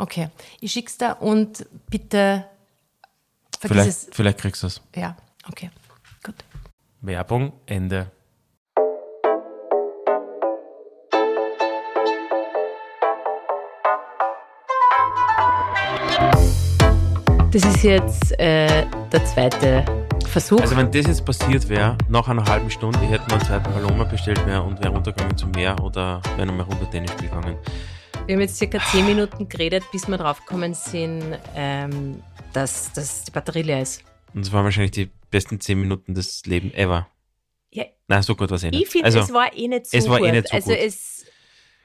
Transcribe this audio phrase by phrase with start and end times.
[0.00, 0.28] Okay,
[0.60, 2.44] ich schick's da und bitte
[3.58, 4.08] vergiss Vielleicht, es.
[4.12, 4.80] vielleicht kriegst du es.
[4.94, 5.16] Ja,
[5.48, 5.70] okay,
[6.22, 6.36] gut.
[7.00, 8.08] Werbung, Ende.
[17.50, 19.84] Das ist jetzt äh, der zweite
[20.28, 20.60] Versuch.
[20.60, 23.72] Also wenn das jetzt passiert wäre, nach einer halben Stunde, ich hätte mir einen zweiten
[23.72, 27.56] Paloma bestellt wär und wäre runtergegangen zum Meer oder wäre nochmal runter Tennis gegangen.
[28.28, 32.22] Wir haben jetzt circa zehn Minuten geredet, bis wir draufgekommen sind, ähm,
[32.52, 34.04] dass, dass die Batterie leer ist.
[34.34, 37.08] Und es waren wahrscheinlich die besten zehn Minuten des Lebens ever.
[37.70, 38.82] Ja, Nein, so gut war es eh nicht.
[38.82, 40.32] ich finde, also, es war eh nicht so es war eh gut.
[40.32, 40.78] nicht so also gut.
[40.78, 41.24] es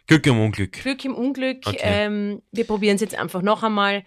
[0.06, 0.74] Glück im Unglück.
[0.74, 1.66] Glück im Unglück.
[1.66, 1.80] Okay.
[1.82, 4.04] Ähm, wir probieren es jetzt einfach noch einmal.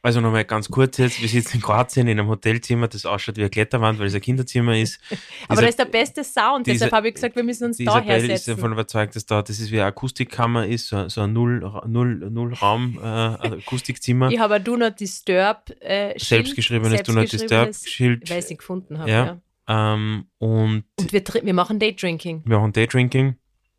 [0.00, 3.40] Also nochmal ganz kurz jetzt, wir sitzen in Kroatien in einem Hotelzimmer, das ausschaut wie
[3.40, 5.00] eine Kletterwand, weil es ein Kinderzimmer ist.
[5.48, 7.82] Aber da ist der beste Sound, dieser- deshalb habe ich gesagt, wir müssen uns da
[7.82, 8.56] Isabel ist hersetzen.
[8.56, 12.30] davon überzeugt, dass da, das ist wie eine Akustikkammer ist, so, so ein Null, Null,
[12.30, 14.30] Null-Raum, äh, Akustikzimmer.
[14.30, 18.30] Ich habe ein Do Not Disturb äh, Schild, Selbstgeschriebenes Do Not selbstgeschriebenes, Disturb-Schild.
[18.30, 19.10] Weil ich es gefunden habe.
[19.10, 19.26] Ja.
[19.68, 19.94] Ja.
[19.94, 22.42] Ähm, und Und wir, wir machen Daydrinking.
[22.46, 23.36] wir machen Daydrinking,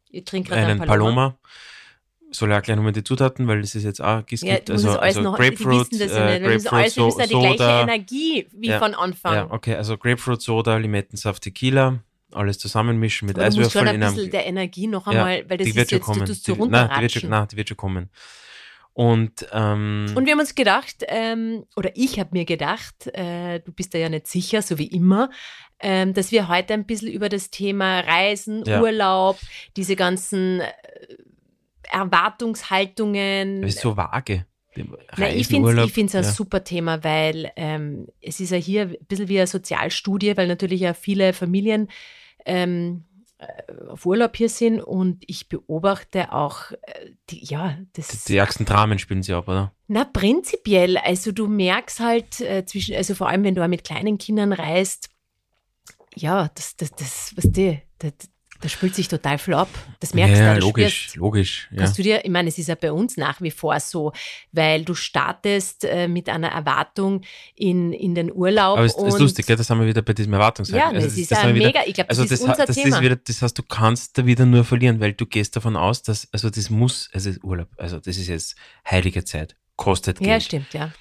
[0.09, 1.12] Ich trinke gerade einen einen Paloma.
[1.30, 1.40] Paloma.
[2.32, 4.98] Soll ja gleich nochmal die Zutaten, weil das ist jetzt auch es Ja, gibt also,
[5.00, 6.42] also noch, Grapefruit, die wissen das äh, ja nicht.
[6.44, 7.82] Wir müssen, Grapefruit alles, ja die gleiche Soda.
[7.82, 9.34] Energie wie Ja, von Anfang.
[9.34, 12.00] Ja, okay, also Grapefruit Soda, Limettensaft, Tequila,
[12.32, 15.06] alles zusammenmischen mit Aber du musst schon Eiswürfeln ein in bisschen einem der Energie noch
[15.08, 16.26] Ja, einmal, weil das die ist jetzt, kommen.
[16.26, 18.10] du so Die- nein, die wird schon, nein, die wird schon kommen.
[18.94, 23.72] Und, ähm, Und wir haben uns gedacht, ähm, oder ich habe mir gedacht, äh, du
[23.72, 25.30] bist da ja nicht sicher, so wie immer,
[25.80, 28.82] ähm, dass wir heute ein bisschen über das Thema Reisen, Ja.
[28.82, 29.40] Urlaub,
[29.78, 30.68] diese ganzen äh,
[31.90, 33.62] Erwartungshaltungen.
[33.62, 34.46] das ist so vage.
[35.18, 36.32] Nein, ich finde es ein ja.
[36.32, 40.82] super Thema, weil ähm, es ist ja hier ein bisschen wie eine Sozialstudie, weil natürlich
[40.82, 41.90] ja viele Familien
[42.46, 43.04] ähm,
[43.40, 48.66] äh, auf Urlaub hier sind und ich beobachte auch, äh, die, ja, das Die ärgsten
[48.66, 49.74] Dramen spielen sie ab, oder?
[49.90, 50.98] na, prinzipiell.
[50.98, 54.54] Also du merkst halt äh, zwischen, also vor allem, wenn du auch mit kleinen Kindern
[54.54, 55.10] reist,
[56.16, 58.14] ja, das, das, das, was die, das,
[58.62, 59.70] das spült sich total viel ab.
[60.00, 61.16] Das merkst ja, du, das logisch, spürst.
[61.16, 61.68] logisch.
[61.72, 61.78] Ja.
[61.78, 64.12] Kannst du dir, ich meine, es ist ja bei uns nach wie vor so,
[64.52, 67.22] weil du startest äh, mit einer Erwartung
[67.56, 68.78] in, in den Urlaub.
[68.78, 69.56] Aber es ist lustig, gell?
[69.56, 70.96] das haben wir wieder bei diesem Erwartungshaltung.
[70.96, 72.66] Ja, das ist haben ja wir wieder- mega, ich glaube, das Also ist das, unser
[72.66, 72.96] das Thema.
[72.98, 76.03] ist wieder, das heißt, du kannst da wieder nur verlieren, weil du gehst davon aus,
[76.03, 78.56] dass, also das muss, also Urlaub, also das ist jetzt
[78.90, 80.30] heilige Zeit, kostet Geld.
[80.30, 80.92] ja, stimmt, ja.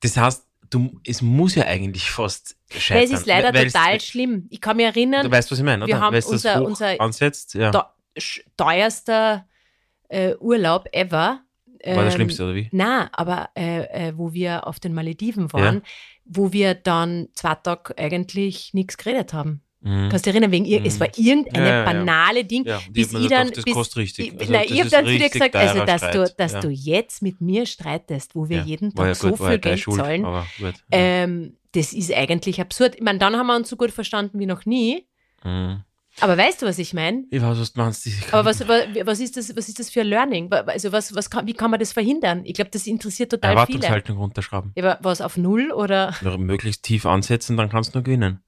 [0.00, 0.43] Das heißt,
[0.74, 2.96] du, es muss ja eigentlich fast scheitern.
[2.96, 4.46] Weil es ist leider weil- total schlimm.
[4.50, 5.94] Ich kann mich erinnern, Du weißt, was ich meine, oder?
[5.94, 7.70] wir haben Weil es das unser- unser- ansetzt, ja.
[8.56, 9.46] teuerster
[10.08, 11.40] äh, Urlaub ever.
[11.86, 12.68] War der ähm, schlimmste, oder wie?
[12.72, 15.82] Na, aber äh, äh, wo wir auf den Malediven waren,
[16.24, 19.60] wo wir dann zwei Tage eigentlich nichts geredet haben.
[19.84, 20.08] Mhm.
[20.08, 21.84] Kannst du erinnern, wegen ihr, es war irgendeine Ja, ja, ja.
[21.84, 24.26] banale Ding, Ja, und ich bis ich dann, das bis, kostet richtig.
[24.34, 26.52] Ich, Also nein, das ich habe dann zu dir gesagt, also dass Streit, du, dass
[26.52, 26.60] ja.
[26.60, 29.58] du jetzt mit mir streitest, wo wir Ja, jeden Tag ja so gut, ja viel
[29.58, 30.26] Geld Schuld, zahlen,
[30.90, 32.94] ähm, das ist eigentlich absurd.
[32.96, 35.06] Ich meine, dann haben wir uns so gut verstanden wie noch nie.
[35.44, 35.82] Mhm.
[36.20, 37.24] Aber weißt du, was ich meine?
[37.30, 38.06] Ich weiß, was du meinst.
[38.30, 40.52] Aber was, wa- was, ist das, was ist das für ein Learning?
[40.52, 42.42] Also was, was kann, wie kann man das verhindern?
[42.44, 43.80] Ich glaube, das interessiert total viele.
[43.80, 44.70] Erwartungshaltung runterschrauben.
[44.76, 46.14] Ja, aber was auf Null oder?
[46.38, 48.38] Möglichst tief ansetzen, dann kannst du nur gewinnen.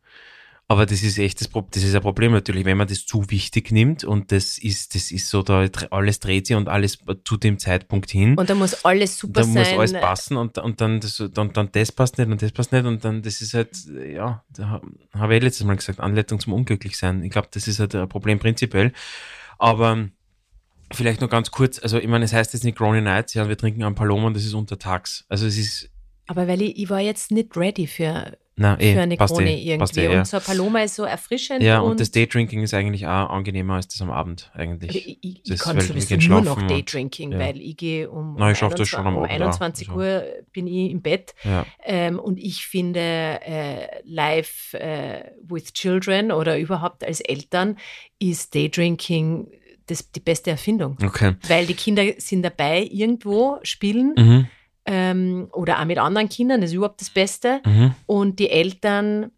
[0.68, 3.30] Aber das ist echt das, Pro- das ist ein Problem natürlich, wenn man das zu
[3.30, 7.36] wichtig nimmt und das ist, das ist so, da alles dreht sich und alles zu
[7.36, 8.34] dem Zeitpunkt hin.
[8.36, 9.52] Und da muss alles super da sein.
[9.54, 12.72] muss alles passen und, und dann, das, dann, dann das passt nicht und das passt
[12.72, 13.76] nicht und dann das ist halt,
[14.12, 14.82] ja, da ha-
[15.12, 17.22] habe ich letztes Mal gesagt, Anleitung zum Unglücklichsein.
[17.22, 18.92] Ich glaube, das ist halt ein Problem prinzipiell.
[19.58, 20.08] Aber
[20.92, 23.56] vielleicht noch ganz kurz, also ich meine, es heißt jetzt nicht Grony Nights, ja, wir
[23.56, 25.24] trinken am Paloma und das ist untertags.
[25.28, 25.90] Also es ist,
[26.26, 29.72] Aber weil ich, ich war jetzt nicht ready für, na, eh, für eine Krone eh,
[29.72, 30.00] irgendwie.
[30.00, 30.18] eh, ja.
[30.20, 31.62] Und so ein Paloma ist so erfrischend.
[31.62, 34.96] Ja, und, und das Daydrinking ist eigentlich auch angenehmer als das am Abend eigentlich.
[34.96, 37.38] ich, ich, ich Das, kann weil wir sowieso nur noch Daydrinking, ja.
[37.38, 39.88] weil ich gehe um, Na, ich schaff das 21 schon am um Abend auch, 21
[39.90, 40.00] also.
[40.00, 41.34] Uhr bin ich im Bett.
[41.44, 47.76] Ja, Ähm, und ich finde, äh, live äh, with children oder überhaupt als Eltern
[48.18, 49.48] ist Daydrinking
[49.86, 50.96] das, die beste Erfindung.
[51.04, 51.34] okay.
[51.46, 54.46] Weil die Kinder sind dabei, irgendwo spielen Mhm,
[54.86, 57.60] ähm, oder auch mit anderen Kindern, das ist überhaupt das Beste.
[57.64, 57.94] mhm.
[58.06, 59.30] Und die Eltern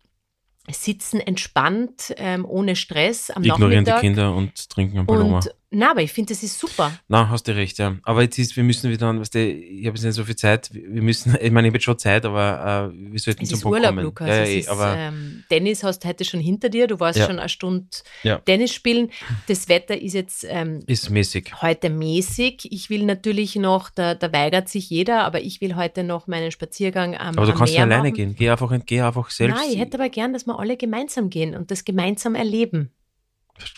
[0.71, 4.00] sitzen entspannt, ähm, ohne Stress am Ignorieren die Nachmittag.
[4.00, 5.37] Kinder und trinken ein Paloma.
[5.37, 6.93] Und na, aber ich finde, das ist super.
[7.09, 7.97] Na, hast du recht, ja.
[8.05, 10.70] Aber jetzt ist, wir müssen wieder, weißt du, ich habe jetzt nicht so viel Zeit.
[10.73, 13.56] Wir müssen, ich meine, ich habe jetzt schon Zeit, aber äh, wir sollten Es zum
[13.59, 14.05] ist Punkt Urlaub, kommen.
[14.05, 14.29] Lukas.
[14.29, 16.87] Ja, ja, eh, ist, aber ähm, Tennis hast du heute schon hinter dir.
[16.87, 17.26] Du warst Ja.
[17.26, 17.87] schon eine Stunde
[18.23, 18.38] Ja.
[18.38, 19.11] Tennis spielen.
[19.47, 21.61] Das Wetter ist jetzt ähm, ist mäßig.
[21.61, 22.69] heute mäßig.
[22.73, 26.50] Ich will natürlich noch, da, da weigert sich jeder, aber ich will heute noch meinen
[26.50, 28.15] Spaziergang am, Aber du am kannst ja Meer alleine machen.
[28.17, 28.35] gehen.
[28.37, 29.56] Geh einfach, geh einfach selbst.
[29.59, 32.91] Nein, ich hätte aber gern, dass wir alle gemeinsam gehen und das gemeinsam erleben.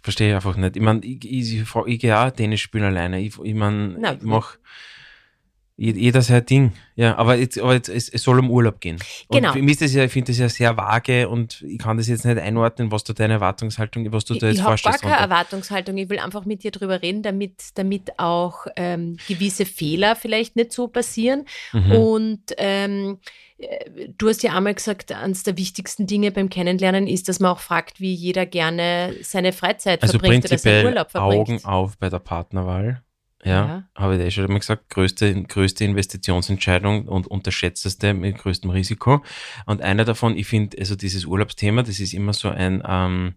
[0.02, 0.76] Verstehe ich einfach nicht.
[0.76, 3.20] Ich meine, ich, ich, ich, ich gehe auch Tennis spielen alleine.
[3.20, 4.58] Ich, ich meine, ich mach je-
[5.82, 6.72] jeder sein Ding.
[6.94, 8.98] Ja, aber, jetzt, aber jetzt, es, es soll um Urlaub gehen.
[9.28, 9.52] Und Genau.
[9.54, 12.06] für mich ist das ja, ich finde das ja sehr vage und ich kann das
[12.08, 14.78] jetzt nicht einordnen, was da deine Erwartungshaltung, was du Ich, da jetzt ich habe gar
[14.78, 15.02] vorstellst.
[15.02, 15.16] keine.
[15.16, 15.96] Erwartungshaltung.
[15.96, 20.72] Ich will einfach mit dir drüber reden, damit, damit auch ähm, gewisse Fehler vielleicht nicht
[20.72, 21.46] so passieren.
[21.72, 21.92] Mhm.
[21.92, 23.18] Und ähm,
[23.56, 27.52] äh, du hast ja einmal gesagt, eines der wichtigsten Dinge beim Kennenlernen ist, dass man
[27.52, 31.48] auch fragt, wie jeder gerne seine Freizeit Also verbringt oder seinen Urlaub verbringt.
[31.48, 33.02] Augen auf bei der Partnerwahl.
[33.42, 33.88] Ja, Ja.
[33.94, 39.24] habe ich eh schon mal gesagt, größte, größte Investitionsentscheidung und unterschätzteste mit größtem Risiko.
[39.66, 43.34] Und einer davon, ich finde, also dieses Urlaubsthema, das ist immer so ein, ähm,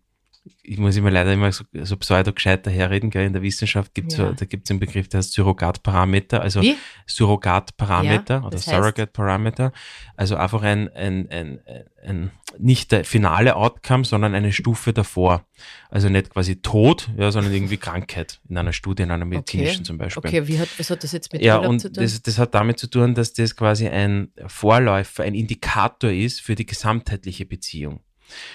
[0.61, 3.25] ich muss immer leider immer so, so pseudo gescheit daherreden, gell?
[3.25, 4.27] in der Wissenschaft gibt es Ja.
[4.27, 6.75] so, da gibt es einen Begriff, der heißt Surrogatparameter, also Wie?
[7.07, 8.75] Surrogatparameter Ja, oder das heißt?
[8.75, 9.71] Surrogate Parameter,
[10.15, 11.59] also einfach ein, ein, ein,
[12.05, 15.45] ein, nicht der finale Outcome, sondern eine Stufe davor.
[15.89, 19.83] Also nicht quasi Tod, ja, sondern irgendwie Krankheit in einer Studie, in einer medizinischen Okay.
[19.87, 20.27] zum Beispiel.
[20.29, 22.03] Okay, wie hat, was hat das jetzt mit Ja, Urlaub und zu tun?
[22.03, 26.55] das, das hat damit zu tun, dass das quasi ein Vorläufer, ein Indikator ist für
[26.55, 28.01] die gesamtheitliche Beziehung.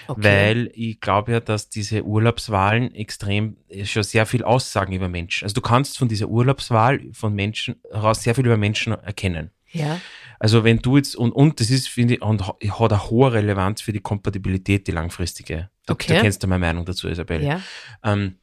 [0.07, 0.21] Okay.
[0.23, 5.45] Weil ich glaube ja, dass diese Urlaubswahlen extrem äh, schon sehr viel aussagen über Menschen.
[5.45, 9.51] Also du kannst von dieser Urlaubswahl von Menschen heraus sehr viel über Menschen erkennen.
[9.71, 9.99] ja,
[10.39, 13.81] Also wenn du jetzt, und, und das ist, finde ich, und hat eine hohe Relevanz
[13.81, 15.69] für die Kompatibilität, die langfristige.
[15.85, 16.15] Du, Okay.
[16.15, 17.43] du kennst ja meine Meinung dazu, Isabel.
[17.43, 17.61] ja,
[18.03, 18.35] Ähm,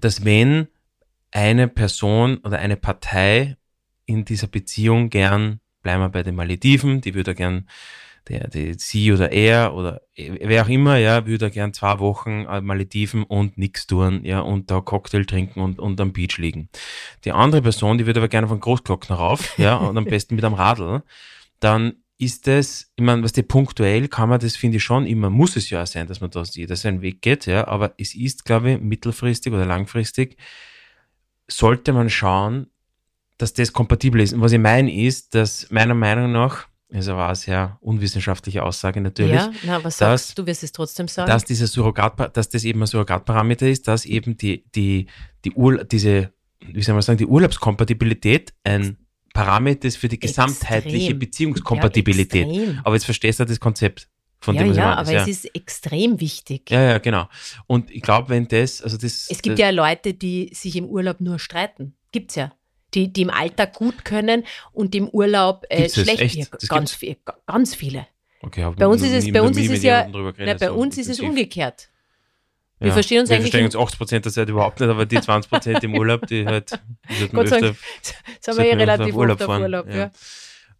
[0.00, 0.68] dass wenn
[1.32, 3.56] eine Person oder eine Partei
[4.06, 7.68] in dieser Beziehung gern, bleiben wir bei den Malediven, die würde gern,
[8.30, 12.60] der, die, sie oder er oder wer auch immer, ja, würde gern zwei Wochen äh,
[12.60, 16.68] Malediven und nix tun, ja, und da Cocktail trinken und, und am Beach liegen.
[17.24, 20.44] Die andere Person, die würde aber gerne von Großglockner rauf, ja, und am besten mit
[20.44, 21.02] einem Radl,
[21.58, 25.30] dann ist das, ich meine, was die punktuell kann man das, finde ich schon immer,
[25.30, 28.14] muss es ja auch sein, dass man da jeder seinen Weg geht, ja, aber es
[28.14, 30.36] ist, glaube ich, mittelfristig oder langfristig,
[31.48, 32.68] sollte man schauen,
[33.38, 34.34] dass das kompatibel ist.
[34.34, 39.00] Und was ich meine ist, dass meiner Meinung nach, also war eine sehr unwissenschaftliche Aussage
[39.00, 40.46] natürlich, ja, na, was dass- sagst du?
[40.46, 41.28] wirst es trotzdem sagen.
[41.28, 45.06] dass dieser Surrogat, dass das eben ein Surrogatparameter ist, dass eben die, die,
[45.44, 48.96] die Ur, diese, wie soll man sagen, die Urlaubskompatibilität ein
[49.32, 51.18] Parameter ist für die gesamtheitliche Extrem.
[51.20, 52.48] Beziehungskompatibilität.
[52.48, 54.08] Ja, aber jetzt verstehst du das Konzept
[54.40, 55.20] von ja, dem, was ja, aber meine.
[55.22, 56.70] es ist extrem wichtig.
[56.70, 57.28] ja, ja, genau.
[57.66, 59.28] Und ich glaube, wenn das, also das.
[59.30, 61.94] Es gibt das, ja Leute, die sich im Urlaub nur streiten.
[62.10, 62.52] Gibt's ja.
[62.94, 66.20] Die, die im Alltag gut können und im Urlaub äh, schlecht.
[66.20, 66.36] Echt?
[66.36, 67.16] Ja, ganz, viel,
[67.46, 68.06] ganz viele.
[68.42, 71.20] Okay, Bei uns ist es, bei uns ist es ja, na, bei uns ist es
[71.20, 71.88] umgekehrt.
[72.78, 75.04] Wir verstehen uns wir eigentlich verstehen im- uns 80 Prozent der Zeit überhaupt nicht, aber
[75.04, 76.72] die 20 Prozent im Urlaub, die halt.
[77.10, 77.76] die Gott sei Dank
[78.40, 79.86] sind wir eh wir relativ Urlaub auf Urlaub.
[79.88, 79.96] ja.
[79.96, 80.10] Ja.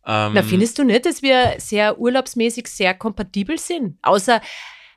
[0.06, 3.98] Ähm, Na, findest du nicht, dass wir sehr urlaubsmäßig sehr kompatibel sind?
[4.00, 4.40] Außer,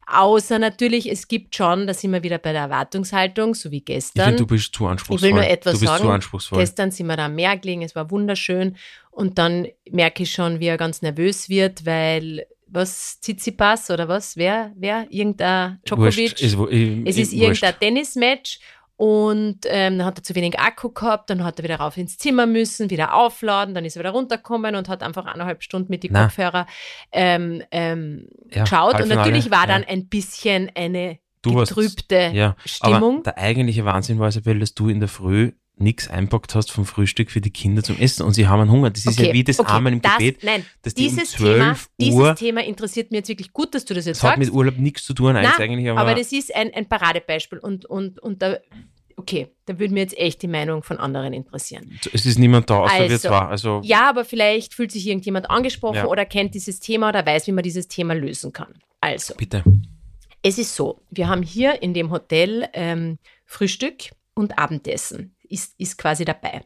[0.07, 3.85] außer natürlich, es gibt schon, da sind wir wieder bei der Erwartungshaltung, so wie ich
[3.85, 4.25] gestern.
[4.25, 5.31] finde, du bist zu anspruchsvoll.
[5.31, 6.03] nur etwas du bist sagen.
[6.03, 6.59] zu anspruchsvoll.
[6.59, 8.75] Gestern sind wir da am Meer gelegen, es war wunderschön.
[9.11, 14.35] Und dann merke ich schon, wie er ganz nervös wird, weil was Tsitsipas oder was?
[14.35, 14.71] Wer?
[14.75, 15.05] Wer?
[15.11, 16.17] Irgendein Djokovic?
[16.17, 17.73] Wurscht, ist, ich- es ich- ist irgendein.
[17.79, 18.59] Tennismatch
[18.95, 22.17] und ähm, dann hat er zu wenig Akku gehabt, dann hat er wieder rauf ins
[22.17, 26.03] Zimmer müssen, wieder aufladen, dann ist er wieder runtergekommen und hat einfach eineinhalb Stunden mit
[26.03, 26.23] die Na.
[26.25, 26.67] Kopfhörer
[27.11, 29.01] ähm, ähm, Ja, geschaut.
[29.01, 29.67] Und natürlich war ja.
[29.67, 33.15] dann ein bisschen eine Du getrübte Ja, Stimmung.
[33.15, 36.85] aber der eigentliche Wahnsinn war, Isabel, dass du in der Früh nichts einpackt hast vom
[36.85, 38.91] Frühstück für die Kinder zum Essen und sie haben einen Hunger.
[38.91, 41.73] Das ist ja wie das Amen im das, Gebet, Nein, dass die um dieses, Thema,
[41.75, 44.37] 12 dieses Uhr, Thema interessiert mir jetzt wirklich gut, dass du das jetzt das hat
[44.37, 44.49] sagst.
[44.49, 47.85] mit Urlaub nichts zu tun, Nein, eigentlich, aber, aber das ist ein, ein Paradebeispiel und,
[47.85, 48.57] und, und da,
[49.17, 51.99] okay, da würde mir jetzt echt die Meinung von anderen interessieren.
[52.13, 53.39] es ist niemand da, außer wir Also, zwei.
[53.39, 56.05] Also, Ja, aber vielleicht fühlt sich irgendjemand angesprochen Ja.
[56.07, 58.73] oder kennt dieses Thema oder weiß, wie man dieses Thema lösen kann.
[59.01, 59.63] Also, bitte.
[60.43, 65.97] es ist so, wir haben hier in dem Hotel ähm, Frühstück und Abendessen ist, ist
[65.97, 66.63] quasi dabei.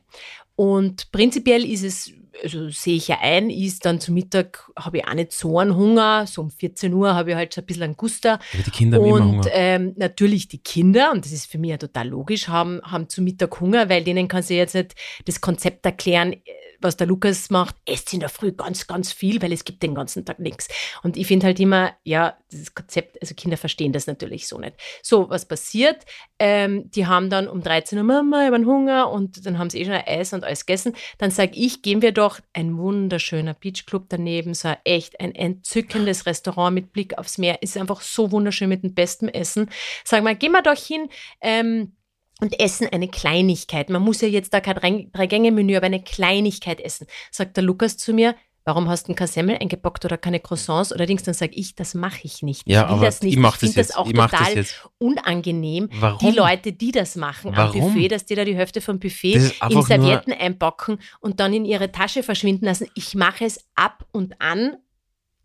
[0.55, 2.11] Und prinzipiell ist es,
[2.43, 5.75] also sehe ich ja ein, ist dann zu Mittag, habe ich auch nicht so einen
[5.75, 8.39] Hunger, so um 14 Uhr habe ich halt so ein bisschen einen Guster.
[8.53, 9.49] Aber die Kinder haben immer Und Hunger.
[9.51, 13.21] ähm, natürlich die Kinder, und das ist für mich ja total logisch, haben, haben zu
[13.21, 16.39] Mittag Hunger, weil denen kann sie jetzt nicht das Konzept erklären, äh,
[16.81, 19.95] was der Lukas macht, esst in der Früh ganz, ganz viel, weil es gibt den
[19.95, 20.67] ganzen Tag nichts.
[21.03, 24.75] Und ich finde halt immer, ja, dieses Konzept, also Kinder verstehen das natürlich so nicht.
[25.01, 26.05] So, was passiert?
[26.39, 29.81] Ähm, die haben dann um 13 Uhr, Mama, ich habe Hunger und dann haben sie
[29.81, 30.95] eh schon Eis und alles gegessen.
[31.17, 36.73] Dann sage ich, gehen wir doch ein wunderschöner Beachclub daneben, so echt ein entzückendes Restaurant
[36.73, 37.61] mit Blick aufs Meer.
[37.61, 39.69] Ist einfach so wunderschön mit dem besten Essen.
[40.03, 41.09] Sag mal, gehen wir doch hin.
[41.41, 41.93] Ähm,
[42.41, 43.89] und essen eine Kleinigkeit.
[43.89, 47.07] Man muss ja jetzt da kein Drei- Drei-Gänge-Menü, aber eine Kleinigkeit essen.
[47.31, 51.05] Sagt der Lukas zu mir, warum hast du keine Semmel eingepackt oder keine Croissants oder
[51.05, 51.23] Dings?
[51.23, 52.63] Dann sage ich, das mache ich nicht.
[52.67, 53.33] Ja, ich will aber das nicht.
[53.33, 54.89] ich mach finde das das auch Ich das total jetzt.
[54.99, 55.89] unangenehm.
[55.93, 56.31] Warum?
[56.31, 57.81] Die Leute, die das machen Warum?
[57.81, 61.53] am Buffet, dass die da die Hälfte vom Buffet Das in Servietten einpacken und dann
[61.53, 62.87] in ihre Tasche verschwinden lassen.
[62.93, 64.75] Ich mache es ab und an.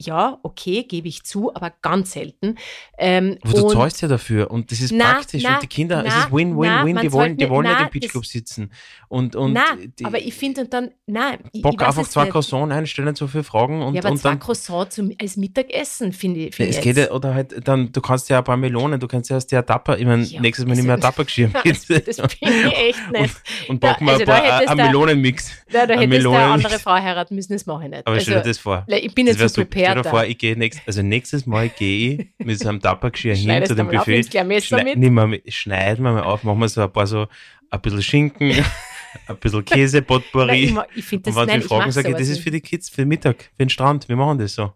[0.04, 2.56] Ja, okay, gebe ich zu, aber ganz selten.
[2.99, 5.66] Ähm, Aber du und- zahlst ja dafür und das ist Na, praktisch na, und die
[5.66, 8.32] Kinder, es na, ist Win-Win-Win, na, die wollen, die wollen ja na, im Beachclub das-
[8.32, 8.71] sitzen
[9.09, 12.11] und, und Nein, die, aber ich finde und dann, nein, ich, Bock ich einfach es
[12.11, 12.26] zwei.
[12.26, 16.12] Croissants einstellen, so viele Fragen und, ja, aber und zwei dann Croissants zum, als Mittagessen,
[16.12, 16.54] finde ich.
[16.54, 17.09] Find es ich geht jetzt.
[17.11, 19.64] ja, oder halt dann, du kannst ja ein paar Melonen, du kannst ja aus der
[19.64, 21.64] Tupper, ich meine, Ja, nächstes Mal also- nicht mehr Tupper-Geschirr mit
[22.06, 23.35] Das bin ich echt nicht.
[23.68, 25.50] und Da- backen wir also ein da paar, ein Melonenmix.
[25.71, 28.06] Ja, da Ein hättest du eine andere Frau heiraten müssen, das mache ich nicht.
[28.06, 28.85] Aber stell dir also, das vor.
[28.88, 29.64] ich bin jetzt so super.
[29.92, 33.34] Stell dir vor, ich gehe nächst, also nächstes Mal gehe ich mit so einem Tuppergeschirr
[33.37, 34.12] hin zu dem Buffet.
[34.12, 34.99] nimmst gleich ein Messer Schnei- mit.
[34.99, 37.26] nimm mal mit- Schneiden wir mal auf, machen wir so ein paar so,
[37.70, 38.50] ein bisschen Schinken,
[39.28, 40.76] ein bisschen Käse, Nein, ich, Potpourri.
[40.94, 42.61] ich finde Und das, wenn nein, ich fragen, mache sage ich, das ist für die
[42.61, 44.72] Kids, für den Mittag, für den Strand, wir machen das so.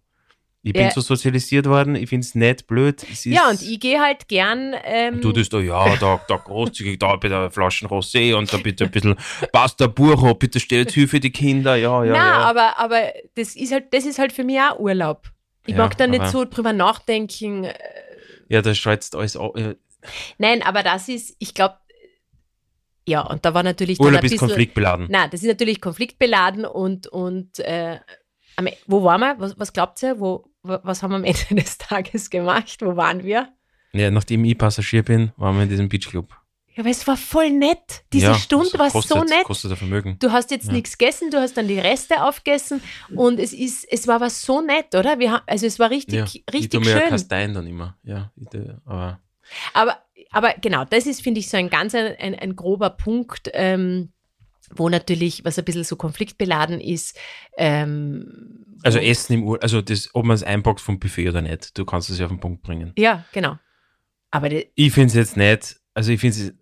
[0.66, 0.90] Ich bin Ja.
[0.90, 3.06] so sozialisiert worden, ich finde es nicht blöd.
[3.08, 4.75] Es Ja, und ich gehe halt gern.
[4.82, 8.82] Ähm, Du das da, ja, da, da großzügig, da bitte Flaschen Rosé und da bitte
[8.87, 9.14] ein bisschen
[9.52, 12.38] Pasta Burro, bitte stell jetzt viel für die Kinder, ja, ja, Nein, ja.
[12.40, 15.30] aber, aber das, ist halt, das ist halt für mich auch Urlaub.
[15.66, 17.62] Ich Ja, mag da nicht so drüber nachdenken.
[17.62, 17.75] äh,
[18.49, 19.76] Ja, da schreit alles au- äh,
[20.38, 21.76] Nein, aber das ist, ich glaube,
[23.06, 25.06] ja, und da war natürlich Urlaub ist bisschen, konfliktbeladen.
[25.08, 28.00] Nein, das ist natürlich konfliktbeladen und, und äh,
[28.58, 29.35] E- wo waren wir?
[29.38, 30.18] Was, was glaubt ihr?
[30.18, 32.78] Wo, was haben wir am Ende des Tages gemacht?
[32.80, 33.49] Wo waren wir?
[33.92, 36.28] Ja, nachdem ich Passagier bin, waren wir in diesem Beachclub.
[36.75, 38.04] Ja, aber es war voll nett.
[38.12, 39.44] Diese ja, Stunde war kostet, so nett.
[39.44, 40.16] Kostet ein Vermögen.
[40.18, 40.73] Du hast jetzt Ja.
[40.75, 42.82] nichts gegessen, du hast dann die Reste aufgegessen
[43.14, 45.18] und es ist, es war was so nett, oder?
[45.18, 47.08] Wir haben, also es war richtig, ja, ich richtig tue mir ja.
[47.08, 47.96] Kastein dann immer.
[48.04, 49.20] Ja, ich tue, aber
[49.73, 49.96] Aber,
[50.32, 54.12] aber genau, das ist, finde ich, so ein ganz ein, ein, ein grober Punkt, ähm,
[54.75, 57.18] wo natürlich, was ein bisschen so konfliktbeladen ist.
[57.56, 61.76] Ähm, also Essen im Urlaub, also das, ob man es einpackt vom Buffet oder nicht,
[61.76, 62.92] du kannst es ja auf den Punkt bringen.
[62.96, 63.58] Ja, genau.
[64.30, 66.54] Aber Ich finde es jetzt nicht, also ich finde es,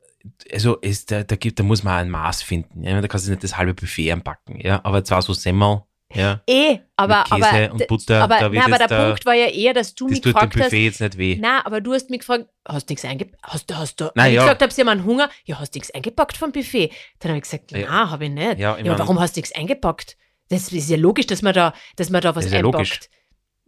[0.52, 2.82] also es, da, da, gibt, da muss man ein Maß finden.
[2.82, 3.00] Ja?
[3.00, 4.80] Da kannst du nicht das halbe Buffet anpacken, ja.
[4.84, 5.82] Aber zwar so Semmel,
[6.14, 6.40] ja.
[6.47, 9.35] eh, aber, Mit Käse aber, und Butter, aber, da na, aber der da- Punkt war
[9.35, 11.37] ja eher, dass du Das mich tut dem gefragt hast, Buffet jetzt nicht weh.
[11.40, 13.42] na, aber du hast mich gefragt, hast du nichts eingepackt?
[13.42, 14.42] Hast du, hast du, Na Wenn ich ja.
[14.42, 16.90] gesagt habe, sie haben einen Hunger, ja, hast du nichts eingepackt vom Buffet?
[17.21, 17.87] Dann habe ich gesagt, Ja.
[17.88, 18.59] na, habe ich nicht.
[18.59, 20.16] Ja, Ja, ich mein- warum hast du nichts eingepackt?
[20.50, 22.75] Das ist ja logisch, dass man da, dass man da was Das ist ja einpackt.
[22.75, 23.00] logisch.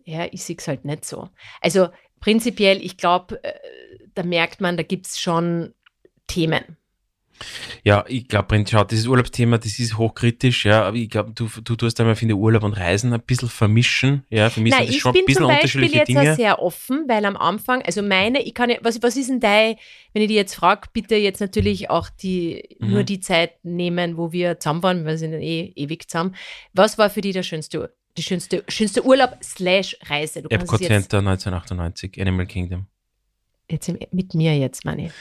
[0.05, 1.29] Ja, ich sehe es halt nicht so.
[1.61, 1.88] Also
[2.21, 3.55] prinzipiell, ich glaube, äh,
[4.15, 5.75] da merkt man, da gibt es schon
[6.29, 6.76] Themen.
[7.85, 11.76] Ja, ich glaube, schau, dieses Urlaubsthema, das ist hochkritisch, ja, aber ich glaube, du, du
[11.76, 14.88] tust einmal, finde ich, Urlaub und Reisen ein bisschen vermischen, ja, für mich Nein, sind
[14.88, 16.37] das ich schon ein bin bisschen zum Beispiel unterschiedliche jetzt auch Dinge.
[16.37, 19.76] sehr offen, weil am Anfang, also meine, ich kann ja, was, was ist denn dein,
[20.12, 22.90] wenn ich die jetzt frage, bitte jetzt natürlich auch die, Mhm.
[22.90, 26.35] nur die Zeit nehmen, wo wir zusammen waren, wir sind eh ewig zusammen.
[26.73, 30.43] Was war für dich der schönste, die schönste, schönste Urlaub slash Reise?
[30.43, 32.87] Du Epcot jetzt, Center 1998, Animal Kingdom.
[33.71, 35.12] jetzt im- mit mir jetzt, meine ich.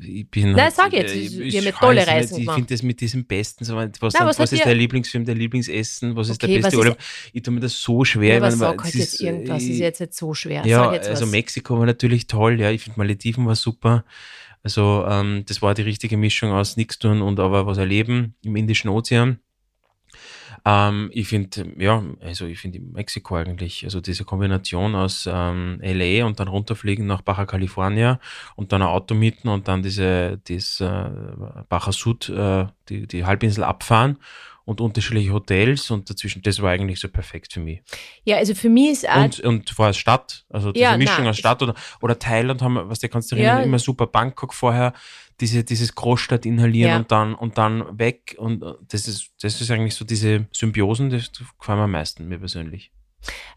[0.00, 0.52] Ich bin.
[0.52, 3.00] Nein, halt- sag jetzt, ich- wir haben ja tolle nicht, Reisen Ich finde das mit
[3.00, 3.84] diesem Besten, so, was,
[4.14, 6.98] Nein, was, was ist dir- dein Lieblingsfilm, dein Lieblingsessen, was ist Okay, der beste Urlaub?
[7.32, 8.28] Ich tue mir das so schwer.
[8.28, 10.66] Ja, ich aber sag halt jetzt ist, irgendwas, äh, ist jetzt nicht so schwer.
[10.66, 11.26] Ja, also.
[11.26, 12.70] Mexiko war natürlich toll, ja.
[12.70, 14.04] Ich finde Malediven war super.
[14.62, 18.56] Also ähm, das war die richtige Mischung aus nichts tun und aber was erleben im
[18.56, 19.40] Indischen Ozean.
[20.64, 26.24] Ähm, ich finde, ja, also ich finde Mexiko eigentlich, also diese Kombination aus ähm, LA
[26.24, 28.20] und dann runterfliegen nach Baja California
[28.54, 31.10] und dann ein Auto mieten und dann diese, das äh,
[31.68, 34.18] Baja Sud, äh, die, die Halbinsel abfahren
[34.64, 37.82] und unterschiedliche Hotels und dazwischen, das war eigentlich so perfekt für mich.
[38.22, 41.30] Ja, also für mich ist auch Und, und vorher Stadt, also diese Ja, Mischung na,
[41.30, 43.60] aus Stadt oder, oder Thailand haben wir, was du kannst du Ja.
[43.60, 44.92] immer super Bangkok vorher,
[45.40, 46.96] diese, dieses Großstadt inhalieren Ja.
[46.98, 51.10] und dann und dann weg und äh, das ist, das ist eigentlich so diese Symbiosen,
[51.10, 52.92] das gefallen mir am meisten, mir persönlich.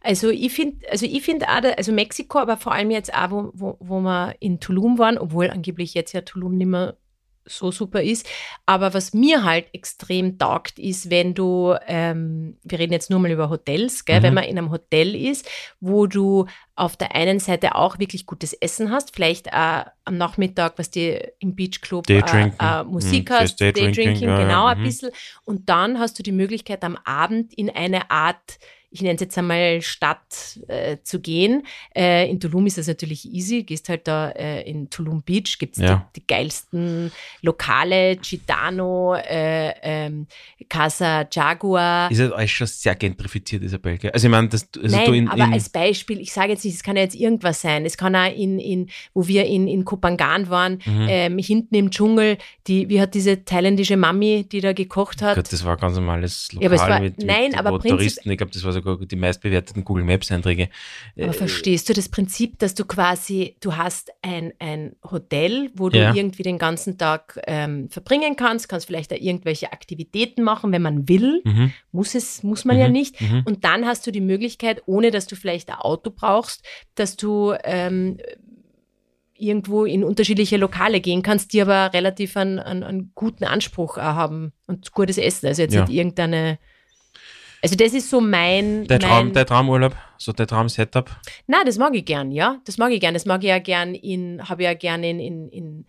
[0.02, 3.52] Also ich finde, also ich finde auch, also Mexiko, aber vor allem jetzt auch, wo,
[3.54, 6.98] wo, wo wir in Tulum waren, obwohl angeblich jetzt ja Tulum nicht mehr
[7.46, 8.28] so super ist.
[8.66, 13.32] Aber was mir halt extrem taugt, ist, wenn du, ähm, wir reden jetzt nur mal
[13.32, 14.24] über Hotels, gell, Mhm.
[14.24, 15.48] wenn man in einem Hotel ist,
[15.80, 20.74] wo du auf der einen Seite auch wirklich gutes Essen hast, vielleicht auch am Nachmittag,
[20.78, 24.80] was dir im Beachclub äh, äh, Musik Mhm, hast, Daydrinking, Daydrinking, ja, ja, genau ein
[24.80, 24.84] mhm.
[24.84, 25.12] bisschen.
[25.46, 28.60] Und dann hast du die Möglichkeit, am Abend in eine Art
[28.96, 31.64] ich nenne es jetzt einmal Stadt äh, zu gehen.
[31.94, 33.64] Äh, in Tulum ist das natürlich easy.
[33.64, 36.08] Gehst halt da äh, in Tulum Beach, gibt es Ja.
[36.16, 37.12] die, die geilsten
[37.42, 40.28] Lokale, Gitano, äh, ähm,
[40.70, 42.10] Casa Jaguar.
[42.10, 44.12] Ist ja alles schon sehr gentrifiziert, Isabel, gell?
[44.12, 46.64] Also ich meine, das, also Nein, du in, aber in als Beispiel, ich sage jetzt
[46.66, 47.86] nicht, es kann ja jetzt irgendwas sein.
[47.86, 51.08] Es kann auch in, in wo wir in, in Kopangan waren, Mhm.
[51.10, 52.38] ähm, hinten im Dschungel,
[52.68, 55.96] die, wie hat diese thailändische Mami, die da gekocht hat, Gott, das war ein ganz
[55.96, 58.64] normales Lokal Ja, aber war- mit, nein, mit aber wo Prinzip- Touristen, ich glaube, das
[58.64, 60.70] war sogar die meistbewerteten Google Maps Einträge.
[61.18, 65.90] Aber Äh, verstehst du das Prinzip, dass du quasi, du hast ein, ein Hotel, wo
[65.90, 66.14] du Ja.
[66.14, 71.10] irgendwie den ganzen Tag ähm, verbringen kannst, kannst vielleicht da irgendwelche Aktivitäten machen, wenn man
[71.10, 73.22] will, Mhm, muss es, muss man ja Mhm, nicht.
[73.22, 73.42] mhm.
[73.46, 76.64] Und dann hast du die Möglichkeit, ohne dass du vielleicht ein Auto brauchst,
[76.96, 78.18] dass du ähm,
[79.38, 84.02] irgendwo in unterschiedliche Lokale gehen kannst, die aber relativ einen, einen, einen guten Anspruch auch
[84.04, 85.48] haben und gutes Essen.
[85.48, 85.82] Also jetzt Ja.
[85.82, 86.58] nicht irgendeine.
[87.66, 88.86] Also das ist so mein.
[88.86, 91.10] Der Traum, mein, der Traumurlaub, so der Traum-Setup.
[91.48, 92.60] na, das mag ich gern, ja.
[92.66, 93.16] Das mag ich gern.
[93.16, 95.86] Das mag ich ja gern in, habe ich ja gern in, in, in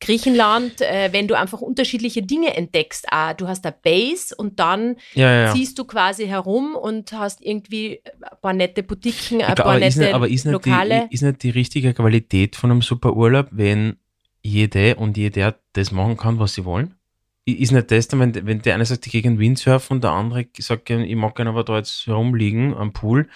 [0.00, 3.06] Griechenland, äh, wenn du einfach unterschiedliche Dinge entdeckst.
[3.12, 5.52] Ah, du hast eine Base und dann Ja, ja, ja.
[5.52, 9.98] ziehst du quasi herum und hast irgendwie ein paar nette Boutiquen, ein paar aber ist
[9.98, 11.06] nette nicht, aber ist nicht, Lokale.
[11.08, 13.98] die, ist nicht die richtige Qualität von einem super Urlaub, wenn
[14.42, 16.96] jede und jeder das machen kann, was sie wollen?
[17.44, 20.46] Ist nicht das, wenn, wenn der eine sagt, ich gehe gegen Windsurfen und der andere
[20.58, 23.28] sagt, ich mag gerne aber da jetzt herumliegen am Pool,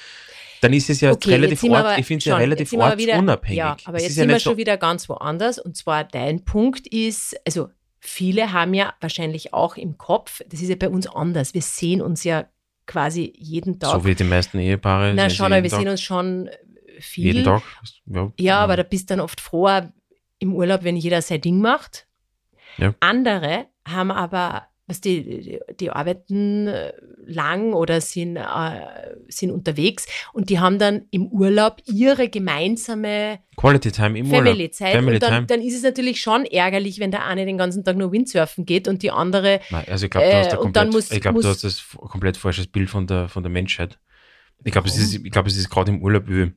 [0.61, 2.71] dann ist es ja Okay, relativ sind ort, aber ich finde es ja schon- relativ
[2.71, 3.59] sind wieder- ortsunabhängig.
[3.59, 5.59] Ja, aber Es jetzt ist ja sind wir nicht so- schon wieder ganz woanders.
[5.59, 10.69] Und zwar dein Punkt ist, also viele haben ja wahrscheinlich auch im Kopf, das ist
[10.69, 11.53] ja bei uns anders.
[11.53, 12.47] Wir sehen uns ja
[12.87, 13.91] quasi jeden Tag.
[13.93, 15.15] so wie die meisten Ehepaare.
[15.17, 15.91] Na schon, aber wir jeden sehen Tag.
[15.91, 16.49] uns schon
[17.01, 17.25] viel.
[17.35, 17.63] Jeden Tag.
[18.07, 19.69] Ja, Ja, aber da bist dann oft froh
[20.39, 22.07] im Urlaub, wenn jeder sein Ding macht.
[22.79, 22.95] Ja.
[23.01, 26.93] Andere haben aber, was die, die, die arbeiten äh,
[27.27, 28.81] lang oder sind, äh,
[29.29, 34.45] sind unterwegs und die haben dann im Urlaub ihre gemeinsame Quality Time im Urlaub.
[34.45, 34.93] Family-Zeit.
[34.93, 37.97] Family und dann, dann ist es natürlich schon ärgerlich, wenn der eine den ganzen Tag
[37.97, 40.93] nur Windsurfen geht und die andere Nein, also ich glaube, du Äh, hast, da komplett,
[40.93, 43.99] muss- ich glaub, du hast das komplett falsches Bild von der, von der Menschheit.
[44.65, 46.53] Ich glaube, es ist, ich es ist gerade im Urlaub, wie,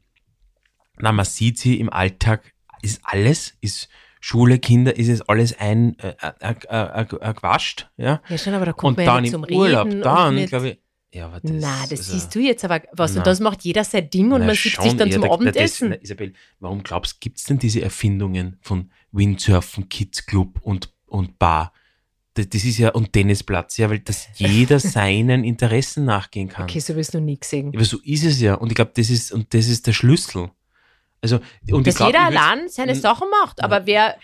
[0.98, 5.98] na, man sieht sie im Alltag, ist alles, ist Schule, Kinder, ist es alles ein,
[6.00, 8.22] äh, äh, äh, äh, äh, gewascht, ja.
[8.28, 10.02] ja schon, aber da kommt Und man ja dann nicht im zum Urlaub, Reden.
[10.02, 10.80] dann, glaube ich,
[11.12, 13.14] ja, aber das, Na, das also- siehst du jetzt aber was.
[13.14, 13.20] Na.
[13.22, 15.90] Und das macht jeder sein Ding und Na, man schon sich dann zum der- Abendessen.
[15.92, 20.94] Das, Isabel, warum glaubst du, gibt es denn diese Erfindungen von Windsurfen, Kids Club und,
[21.08, 21.74] und Bar?
[22.36, 26.66] Das, das ist ja, und Tennisplatz, ja, weil das jeder seinen Interessen nachgehen kann.
[26.66, 27.72] Okay, so willst du noch nie gesehen.
[27.74, 28.54] Aber so ist es ja.
[28.54, 30.52] Und ich glaube, das ist, und das ist der Schlüssel.
[31.22, 31.40] Also,
[31.72, 33.64] und ich Dass glaub, jeder allein seine Mm, Sachen macht.
[33.64, 34.16] Aber wer,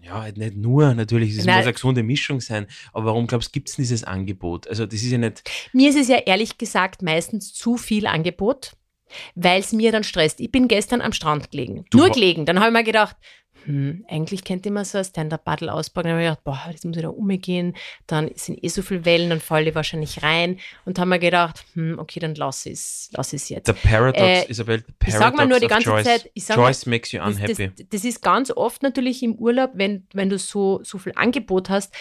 [0.00, 1.30] Ja, halt nicht nur, natürlich.
[1.36, 2.66] Es muss eine gesunde Mischung sein.
[2.92, 4.66] Aber warum glaubst du, gibt es dieses Angebot?
[4.68, 5.42] Also, das ist ja nicht.
[5.72, 8.72] mir ist es ja ehrlich gesagt meistens zu viel Angebot,
[9.34, 10.40] weil es mir dann stresst.
[10.40, 11.84] Ich bin gestern am Strand gelegen.
[11.90, 12.46] Du Nur gelegen.
[12.46, 13.16] Dann habe ich mir gedacht,
[13.68, 16.08] hm, eigentlich könnte ich mir so ein Stand-Up-Paddle auspacken.
[16.08, 17.76] Dann habe ich gedacht, boah, jetzt muss ich da umgehen.
[18.06, 20.58] Dann sind eh so viele Wellen, dann falle ich wahrscheinlich rein.
[20.86, 23.68] Und habe mir gedacht, hm, okay, dann lass es, lass es jetzt.
[23.68, 26.04] Der Paradox, Äh, Isabel, the ich sag mal Paradox nur die ganze choice.
[26.06, 27.70] Zeit, ich sag choice makes you Das, unhappy.
[27.76, 31.68] das, das ist ganz oft natürlich im Urlaub, wenn, wenn du so, so viel Angebot
[31.68, 31.92] hast,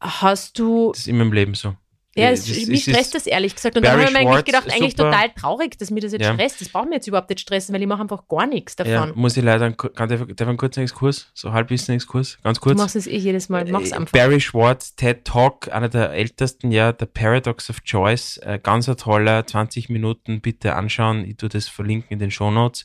[0.00, 1.74] hast du, Das ist immer im Leben so.
[2.16, 3.76] Ja, Das es, mich es stresst das ehrlich gesagt.
[3.76, 5.12] Und Barry dann habe ich mir eigentlich gedacht, eigentlich super.
[5.12, 6.34] total traurig, dass mir das jetzt Ja.
[6.34, 6.60] stresst.
[6.60, 8.92] Das braucht mir jetzt überhaupt nicht stressen, weil ich mache einfach gar nichts davon.
[8.92, 12.62] Ja, muss ich leider, kann der, darf ich einen kurzen Exkurs, so Halbwissen-Exkurs, ganz du
[12.64, 12.78] kurz.
[12.78, 14.12] machst es eh jedes Mal, mach's Äh, einfach.
[14.12, 18.96] Barry Schwartz, TED Talk, einer der ältesten, ja, The Paradox of Choice, äh, ganz ein
[18.96, 22.84] toller, 20 Minuten, bitte anschauen, ich tue das verlinken in den Shownotes.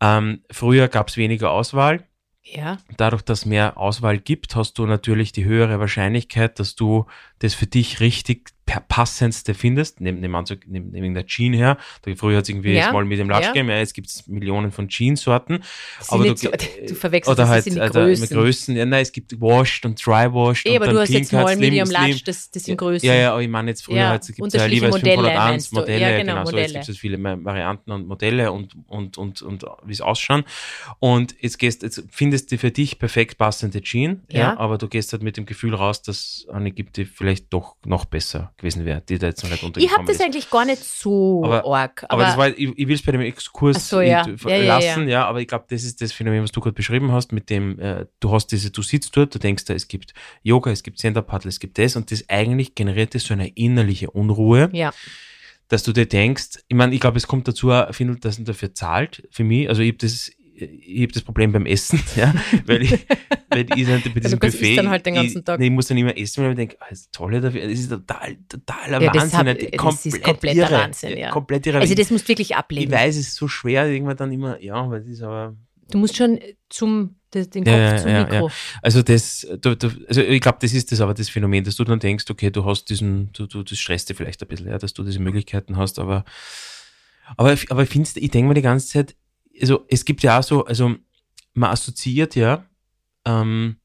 [0.00, 2.04] Ähm, früher gab es weniger Auswahl,
[2.44, 7.06] Ja, dadurch, dass mehr Auswahl gibt, hast du natürlich die höhere Wahrscheinlichkeit, dass du
[7.42, 8.50] das für dich richtig
[8.88, 11.76] passendste findest, neben dem Anzug, neben, neben der Jean her.
[12.02, 13.48] Da früher hat es irgendwie Ja, mal mit dem Latsch ja.
[13.52, 15.62] gegeben, ja, jetzt gibt es Millionen von Jeansorten.
[16.00, 16.50] Sind nicht so,
[16.88, 18.28] du verwechselst oder das, halt das sind die äh, Größen.
[18.28, 18.76] der- Größen.
[18.76, 20.66] Ja, nein, es gibt washed und dry washed.
[20.66, 21.90] Und aber dann du hast Clean jetzt Cut, Small, Slim, Medium.
[21.90, 23.06] Large, das, das sind Größen.
[23.06, 25.36] Ja, ja, aber ich meine jetzt früher, Ja, jetzt gibt es ja jeweils Modelle 501
[25.50, 25.76] meinst du.
[25.76, 29.42] Modelle, Ja, genau, genau, so, jetzt gibt es viele Varianten und Modelle und, und, und,
[29.42, 30.44] und wie es ausschauen.
[31.00, 34.38] Und jetzt gehst, jetzt findest du für dich perfekt passende Jean, ja.
[34.40, 34.58] Ja.
[34.58, 38.04] aber du gehst halt mit dem Gefühl raus, dass eine gibt, die vielleicht doch noch
[38.04, 40.22] besser gewesen wäre, die da jetzt noch nicht Ich habe untergekommen das ist.
[40.22, 42.04] eigentlich gar nicht so Aber- arg.
[42.08, 44.26] Aber, das war, ich, ich will es bei dem Exkurs so, ja.
[44.46, 47.32] Ja, lassen, ja, aber ich glaube, das ist das Phänomen, was du gerade beschrieben hast,
[47.32, 50.70] mit dem, äh, du hast diese, du sitzt dort, du denkst da, es gibt Yoga,
[50.70, 54.68] es gibt Stand-Up-Paddle, es gibt das und das eigentlich generiert das so eine innerliche Unruhe,
[54.72, 54.92] ja.
[55.68, 57.98] dass du dir denkst, ich meine, ich glaube, es kommt dazu, dass
[58.38, 60.30] man dafür zahlt, für mich, also ich habe das,
[60.64, 62.34] ich habe das Problem beim Essen, ja,
[62.66, 62.92] weil ich,
[63.48, 65.58] weil ich dann bei diesem du isst Buffet, dann halt den ganzen ich, Tag.
[65.60, 67.88] nee, ich muss dann immer essen, weil ich denke, ah, das ist toll das ist
[67.90, 71.30] total, totaler Ja, Wahnsinn, hab- das das ist kompletter irre, Wahnsinn, ja.
[71.30, 71.78] komplett irre.
[71.80, 72.90] Also das musst du wirklich ich ablegen.
[72.92, 75.56] weiß, es ist so schwer, irgendwann dann immer, ja, weil das ist aber,
[75.90, 76.38] Du musst schon
[76.70, 78.50] zum, den Kopf Ja, ja, zum ja, Mikro.
[78.80, 81.84] also das, du, du, also ich glaube, das ist das aber das Phänomen, dass du
[81.84, 84.78] dann denkst, okay, du hast diesen, du, du, das stresst dir vielleicht ein bisschen, ja,
[84.78, 86.24] dass du diese Möglichkeiten hast, aber,
[87.36, 89.16] aber, aber ich finde, ich denke mir die ganze Zeit,
[89.62, 90.94] also es gibt ja auch so, also
[91.54, 92.66] man assoziiert ja
[93.24, 93.76] ähm,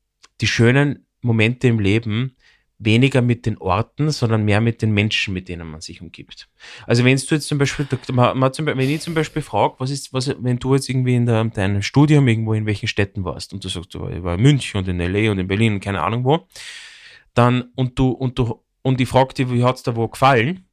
[0.41, 2.35] die schönen Momente im Leben
[2.79, 6.47] weniger mit den Orten, sondern mehr mit den Menschen, mit denen man sich umgibt.
[6.85, 9.75] Also wenn du jetzt zum Beispiel, man, man zum, Beispiel- wenn ich zum Beispiel frage,
[9.79, 13.23] was ist, was, wenn du jetzt irgendwie in der, deinem Studium irgendwo in welchen Städten
[13.23, 15.31] warst und du sagst, ich war in München und in L.A.
[15.31, 16.47] und in Berlin und keine Ahnung wo,
[17.33, 20.65] dann, und du, und du, und ich frage dich, wie hat's da wo gefallen?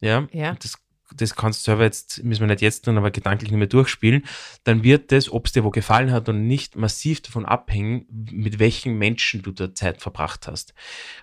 [0.00, 0.54] Ja, Ja.
[0.54, 0.74] Das,
[1.14, 4.24] das kannst du selber jetzt, müssen wir nicht jetzt tun, aber gedanklich nicht mehr durchspielen,
[4.64, 8.58] dann wird das, ob es dir wo gefallen hat oder nicht, massiv davon abhängen, mit
[8.58, 10.74] welchen Menschen du da Zeit verbracht hast.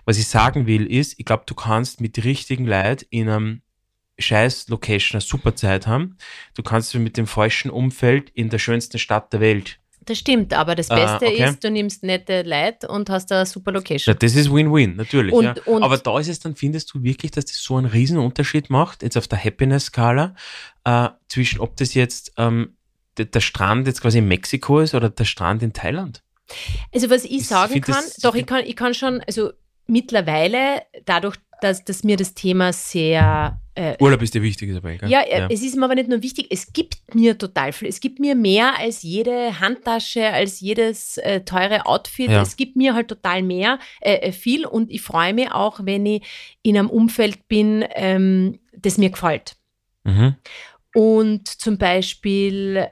[0.04, 3.62] Was ich sagen will, ist, ich glaube, du kannst mit richtigen Leid in einem
[4.18, 6.16] scheiß Location eine super Zeit haben.
[6.54, 9.78] Du kannst mit dem falschen Umfeld in der schönsten Stadt der Welt.
[10.06, 11.48] Das stimmt, aber das Ah, Beste okay.
[11.48, 14.16] ist, du nimmst nette Leute und hast eine super Ja, Location.
[14.18, 15.32] das ist Win-Win, natürlich.
[15.32, 15.54] Und- ja.
[15.66, 18.70] und- Aber da ist es dann, findest du wirklich, dass das so einen riesen Unterschied
[18.70, 20.34] macht, jetzt auf der Happiness-Skala,
[20.84, 22.76] äh, zwischen ob das jetzt ähm,
[23.18, 26.22] der, der Strand jetzt quasi in Mexiko ist oder der Strand in Thailand?
[26.94, 29.50] Also was ich Ich sagen find kann, das- doch, ich kann, ich kann schon, also
[29.88, 35.10] mittlerweile, dadurch, dass, dass mir das Thema sehr äh, Urlaub ist dir wichtig, Isabel, gell?
[35.10, 37.88] Ja, äh, es ist mir aber nicht nur wichtig, es gibt mir total viel.
[37.88, 42.30] Es gibt mir mehr als jede Handtasche, als jedes äh, teure Outfit.
[42.30, 42.40] Ja.
[42.40, 46.06] Es gibt mir halt total mehr, äh, äh, viel und ich freue mich auch, wenn
[46.06, 46.22] ich
[46.62, 49.56] in einem Umfeld bin, ähm, das mir gefällt.
[50.04, 50.36] Mhm.
[50.94, 52.86] Und zum Beispiel,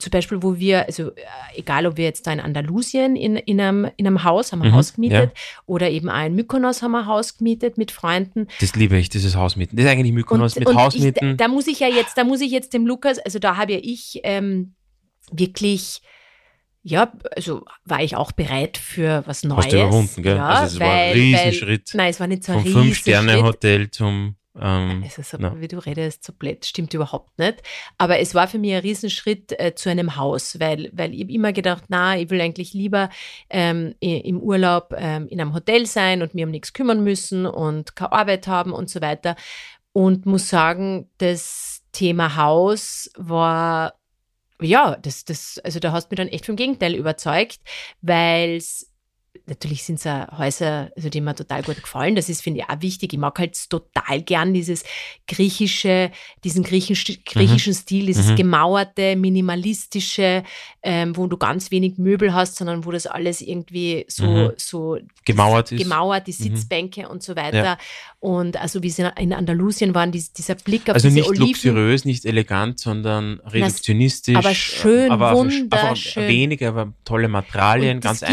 [0.00, 1.20] zum Beispiel, wo wir, also äh,
[1.54, 4.64] egal ob wir jetzt da in Andalusien in, in, einem, in einem Haus, haben wir
[4.66, 5.32] ein Mhm, Haus gemietet,
[5.66, 8.48] oder eben auch in Mykonos haben wir ein Haus gemietet mit Freunden.
[8.60, 9.76] Das liebe ich, dieses Hausmieten.
[9.76, 11.36] Das ist eigentlich Mykonos mit ich, Hausmieten.
[11.36, 13.78] da muss ich ja jetzt, da muss ich jetzt dem Lukas, also da habe ja
[13.82, 14.74] ich ähm,
[15.32, 16.00] wirklich,
[16.82, 19.66] ja, also war ich auch bereit für was Neues.
[19.66, 20.36] Hast du überwunden, gell?
[20.36, 21.90] Ja, also es war ein weil- Riesenschritt.
[21.94, 22.84] Nein, es war nicht so ein Vom Riesenschritt.
[23.14, 25.58] Fünf-Sterne-Hotel zum ähm, Es ist na.
[25.60, 27.62] wie du redest, so blöd, stimmt überhaupt nicht.
[27.98, 31.52] Aber es war für mich ein Riesenschritt äh, zu einem Haus, weil, weil ich immer
[31.52, 33.10] gedacht, na, ich will eigentlich lieber
[33.48, 37.96] ähm, im Urlaub ähm, in einem Hotel sein und mir um nichts kümmern müssen und
[37.96, 39.36] keine Arbeit haben und so weiter.
[39.92, 43.94] Und muss sagen, das Thema Haus war,
[44.60, 47.60] ja, das, das, also da hast du mich dann echt vom Gegenteil überzeugt,
[48.02, 48.89] weil es
[49.46, 52.14] Natürlich sind es auch Häuser, also die mir total gut gefallen.
[52.16, 53.12] Das ist, finde ich, auch wichtig.
[53.12, 54.82] Ich mag halt total gern dieses
[55.28, 56.10] griechische,
[56.44, 58.36] diesen griechisch, griechischen Stil, dieses Mhm.
[58.36, 60.42] gemauerte, minimalistische,
[60.82, 64.50] ähm, wo du ganz wenig Möbel hast, sondern wo das alles irgendwie so, Mhm.
[64.56, 65.82] so gemauert ist.
[65.82, 66.56] gemauert, die Mhm.
[66.56, 67.78] Sitzbänke und so weiter.
[68.18, 71.46] Und also wie sie in Andalusien waren, dies, dieser Blick auf Also diese nicht Oliven.
[71.48, 74.36] luxuriös, nicht elegant, sondern reduktionistisch.
[74.36, 75.72] aber schön, aber wunderschön.
[75.72, 78.28] Einfach wenige, aber tolle Materialien, ganz mir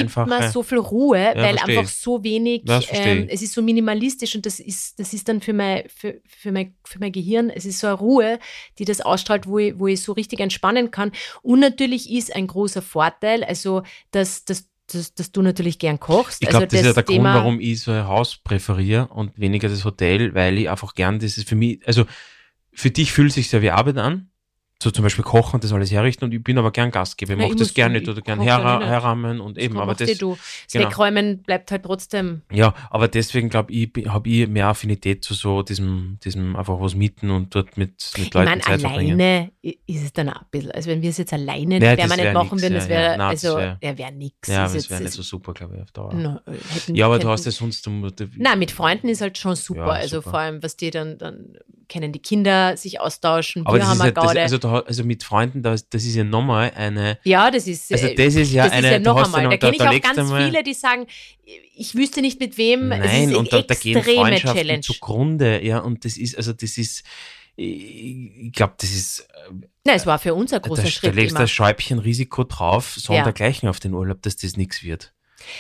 [0.52, 4.36] so viel Ruhe, weil verstehe einfach so wenig, Ja, das ähm, es ist so minimalistisch
[4.36, 7.66] und das ist, das ist dann für mein, für, für, mein, für mein Gehirn, es
[7.66, 8.40] ist so eine Ruhe,
[8.80, 11.12] die das ausstrahlt, wo ich, wo ich so richtig entspannen kann.
[11.42, 16.42] Und natürlich ist ein großer Vorteil, also dass, dass dass, dass du natürlich gern kochst.
[16.42, 19.08] Ich glaube, also das, ist ja der Thema, Grund, warum ich so ein Haus präferiere
[19.08, 22.06] und weniger das Hotel, weil ich einfach gern, das ist für mich, also
[22.72, 24.30] für dich fühlt es sich ja wie Arbeit an,
[24.82, 27.34] so zum Beispiel kochen und das alles herrichten und ich bin aber gern Gastgeber.
[27.34, 30.18] Ich Ja, mache ich das gerne ich oder gern her, herrahmen und eben, aber das,
[30.20, 30.38] du.
[30.72, 30.86] Genau.
[30.86, 32.44] Wegräumen bleibt halt trotzdem.
[32.52, 36.94] ja, aber deswegen glaube ich, habe ich mehr Affinität zu so diesem, diesem einfach was
[36.94, 39.20] mieten und dort mit, mit Ich Leuten meine, Zeit verbringen.
[39.20, 40.72] alleine i- ist es dann auch ein bisschen.
[40.72, 43.02] Also, wenn wir es jetzt alleine Ja, das permanent wär machen nix, würden, das wäre,
[43.04, 43.18] ja.
[43.18, 44.48] Nein, also, wär- wäre nix.
[44.48, 46.14] Ja, das wäre nicht so super, glaube ich, auf Dauer.
[46.14, 49.40] Na, hätten- ja, aber du hast ja sonst, du, du, Nein, mit Freunden ist halt
[49.40, 49.94] schon super.
[49.94, 50.30] Also super.
[50.30, 51.58] vor allem, was die dann, dann
[51.90, 53.66] können die Kinder sich austauschen.
[53.66, 56.72] aber das ist ja, das, also, da, also mit Freunden, das, das ist ja nochmal
[56.76, 57.92] eine, ja, das ist.
[57.92, 59.44] also äh, das ist ja das eine, ist ja noch einmal.
[59.44, 61.08] noch- Da kenne ich da auch ganz mal- viele, die sagen,
[61.76, 62.92] ich wüsste nicht mit wem.
[62.92, 64.82] es Nein, und da, da gehen Freundschaften Challenge.
[64.82, 67.04] zugrunde, ja, und das ist, also das ist,
[67.56, 69.28] ich, glaube, das ist,
[69.84, 72.44] Nein, es war für uns ein da, großer da Schritt legst du ein Schäubchen Risiko
[72.44, 73.24] drauf, so Ja.
[73.24, 75.14] dergleichen auf den Urlaub, dass das nichts wird.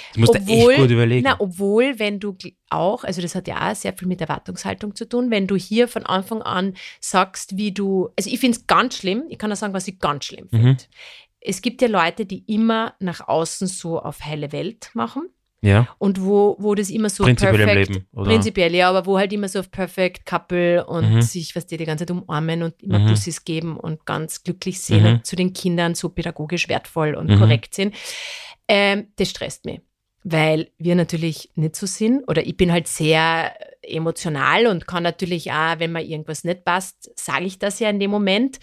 [0.09, 1.23] Das musst du Obwohl- echt gut überlegen.
[1.25, 2.35] Na, obwohl, wenn du
[2.69, 5.87] auch, also das hat ja auch sehr viel mit Erwartungshaltung zu tun, wenn du hier
[5.87, 9.55] von Anfang an sagst, wie du, also ich finde es ganz schlimm, ich kann auch
[9.55, 10.57] sagen, was ich ganz schlimm Mhm.
[10.57, 10.83] finde.
[11.39, 15.23] Es gibt ja Leute, die immer nach außen so auf heile Welt machen
[15.61, 18.29] ja, und wo, wo das immer so prinzipiell im perfekt, Leben, oder?
[18.31, 21.21] Prinzipiell, ja, aber wo halt immer so auf Perfect Couple und Mhm.
[21.21, 23.07] sich, was die die ganze Zeit umarmen und immer Mhm.
[23.07, 25.09] Bussis geben und ganz glücklich sehen Mhm.
[25.09, 27.39] und zu den Kindern so pädagogisch wertvoll und Mhm.
[27.39, 27.95] korrekt sind.
[28.67, 29.81] Ähm, das stresst mich,
[30.23, 35.51] weil wir natürlich nicht so sind oder ich bin halt sehr emotional und kann natürlich
[35.51, 38.59] auch, wenn mir irgendwas nicht passt, sage ich das ja in dem Moment.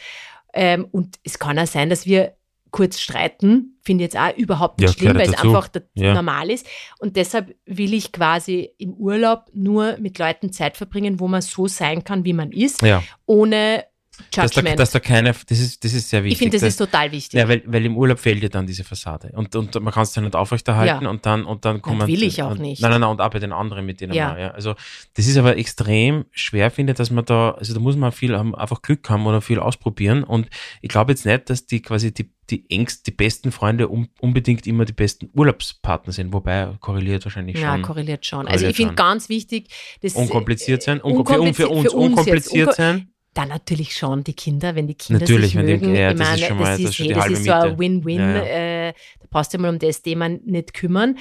[0.52, 2.36] Ähm, und es kann auch sein, dass wir
[2.74, 5.46] kurz streiten, finde ich jetzt auch überhaupt nicht Ja, schlimm, weil es dazu.
[5.46, 6.12] einfach da- Ja.
[6.12, 6.66] normal ist.
[6.98, 11.68] Und deshalb will ich quasi im Urlaub nur mit Leuten Zeit verbringen, wo man so
[11.68, 13.84] sein kann, wie man ist, Ja, ohne
[14.32, 16.32] dass da, dass da keine, das ist, das ist sehr wichtig.
[16.34, 17.38] ich finde, das dass- ist total wichtig.
[17.38, 19.30] Ja, weil, weil im Urlaub fehlt dir dann diese Fassade.
[19.34, 21.10] Und, und man kann es dann nicht aufrechterhalten Ja.
[21.10, 22.06] und dann, und dann kommen.
[22.06, 22.80] will ich auch und, nicht.
[22.82, 24.30] Nein, nein, nein, und auch bei den anderen, mit denen Ja.
[24.30, 24.50] man, ja.
[24.52, 24.74] Also,
[25.14, 28.34] das ist aber extrem schwer, finde ich, dass man da, also da muss man viel
[28.34, 30.24] einfach Glück haben oder viel ausprobieren.
[30.24, 30.48] Und
[30.82, 34.66] ich glaube jetzt nicht, dass die quasi die, die engst, die besten Freunde um, unbedingt
[34.66, 37.82] immer die besten Urlaubspartner sind, wobei korreliert wahrscheinlich ja, schon.
[37.82, 38.40] korreliert schon.
[38.40, 39.68] also Korreliert ich finde ganz wichtig,
[40.02, 43.08] das Unkompliziert sein, unkom unkompliziert- für, uns, für uns jetzt, unkompliziert unko- sein.
[43.34, 45.94] Dann natürlich schon die Kinder, wenn die Kinder Natürlich, sich mögen.
[45.94, 47.52] ja, ich das ist schon mal- das das ist ist, schon eh- das ist so
[47.52, 47.78] ein.
[47.78, 48.18] Win-Win.
[48.20, 51.18] Ja, Äh, da brauchst du mal um das Thema nicht kümmern.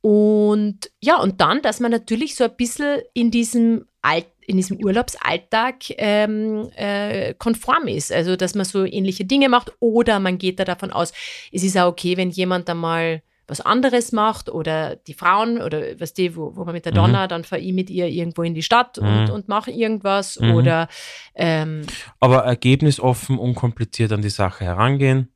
[0.00, 4.76] Und ja, und dann, dass man natürlich so ein bisschen in diesem Alt in diesem
[4.76, 8.12] Urlaubsalltag ähm, äh, konform ist.
[8.12, 11.12] Also, dass man so ähnliche Dinge macht oder man geht da davon aus,
[11.50, 16.14] es ist auch okay, wenn jemand einmal was anderes macht oder die Frauen oder was
[16.14, 16.96] die, wo, wo man mit der Mhm.
[16.96, 19.30] Donna, dann fahre ich mit ihr irgendwo in die Stadt und, Mhm.
[19.30, 20.54] und mache irgendwas Mhm.
[20.54, 20.88] oder
[21.34, 21.82] ähm,
[22.18, 25.32] Aber ergebnisoffen, unkompliziert an die Sache herangehen.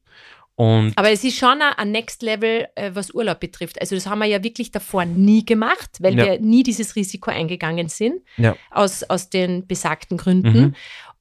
[0.57, 3.81] Und Aber es ist schon ein, ein Next Level, äh, was Urlaub betrifft.
[3.81, 6.25] Also das haben wir ja wirklich davor nie gemacht, weil Ja.
[6.27, 8.57] wir nie dieses Risiko eingegangen sind, Ja.
[8.71, 10.61] aus, aus den besagten Gründen.
[10.61, 10.75] Mhm.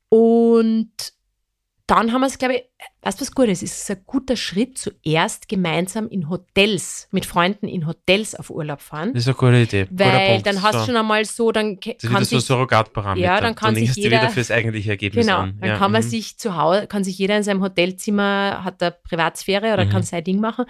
[0.10, 0.92] Und
[1.90, 2.64] dann haben wir es, glaube ich,
[3.02, 3.62] weißt du was Gutes?
[3.64, 8.82] Es ist ein guter Schritt, zuerst gemeinsam in Hotels, mit Freunden in Hotels auf Urlaub
[8.82, 9.14] fahren.
[9.14, 9.88] Das ist eine gute Idee.
[9.90, 10.46] Weil Punkt.
[10.48, 10.86] dann hast du so.
[10.86, 13.26] schon einmal so, dann Das kann wieder so ein sich Surrogatparameter.
[13.26, 15.58] Ja, dann kann du sich jeder- wieder fürs eigentliche Ergebnis Genau, an.
[15.60, 16.08] dann ja, kann man mhm.
[16.10, 19.90] sich zu Hause, kann sich jeder in seinem Hotelzimmer, hat da Privatsphäre oder Mhm.
[19.90, 20.66] kann sein Ding machen.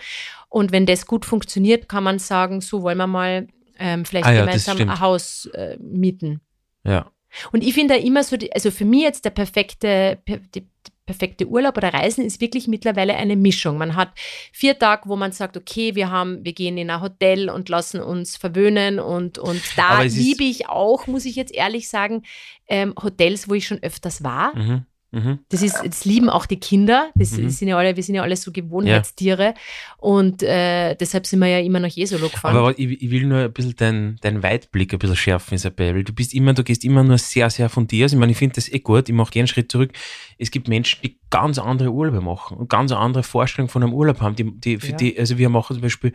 [0.47, 4.32] Und wenn das gut funktioniert, kann man sagen, so wollen wir mal ähm, vielleicht Ah
[4.32, 6.41] ja, gemeinsam ein Haus äh, mieten.
[6.84, 7.12] Ja.
[7.51, 10.62] Und ich finde da immer so, die, also für mich jetzt der perfekte, per, die,
[10.62, 13.79] die perfekte Urlaub oder Reisen ist wirklich mittlerweile eine Mischung.
[13.79, 14.11] Man hat
[14.53, 17.99] vier Tage, wo man sagt, okay, wir haben, wir gehen in ein Hotel und lassen
[17.99, 22.21] uns verwöhnen und, und da liebe ich auch, muss ich jetzt ehrlich sagen,
[22.67, 24.55] ähm, Hotels, wo ich schon öfters war.
[24.55, 24.85] Mhm.
[25.11, 25.39] Mhm.
[25.49, 27.09] Das ist, das lieben auch die Kinder.
[27.15, 27.49] Das Mhm.
[27.49, 29.53] sind ja alle, wir sind ja alle so Gewohnheitstiere.
[29.97, 32.55] Und äh, deshalb sind wir ja immer nach Jesolo gefahren.
[32.55, 36.03] Aber ich, ich will nur ein bisschen deinen dein Weitblick ein bisschen schärfen, Isabel.
[36.03, 38.13] Du bist immer, du gehst immer nur sehr, sehr von dir aus.
[38.13, 39.09] Ich meine, ich finde das eh gut.
[39.09, 39.91] Ich mache gerne einen Schritt zurück.
[40.37, 44.21] Es gibt Menschen, die ganz andere Urlaube machen und ganz andere Vorstellungen von einem Urlaub
[44.21, 44.35] haben.
[44.35, 44.97] Die, die, für Ja.
[44.97, 46.13] die, also wir machen zum Beispiel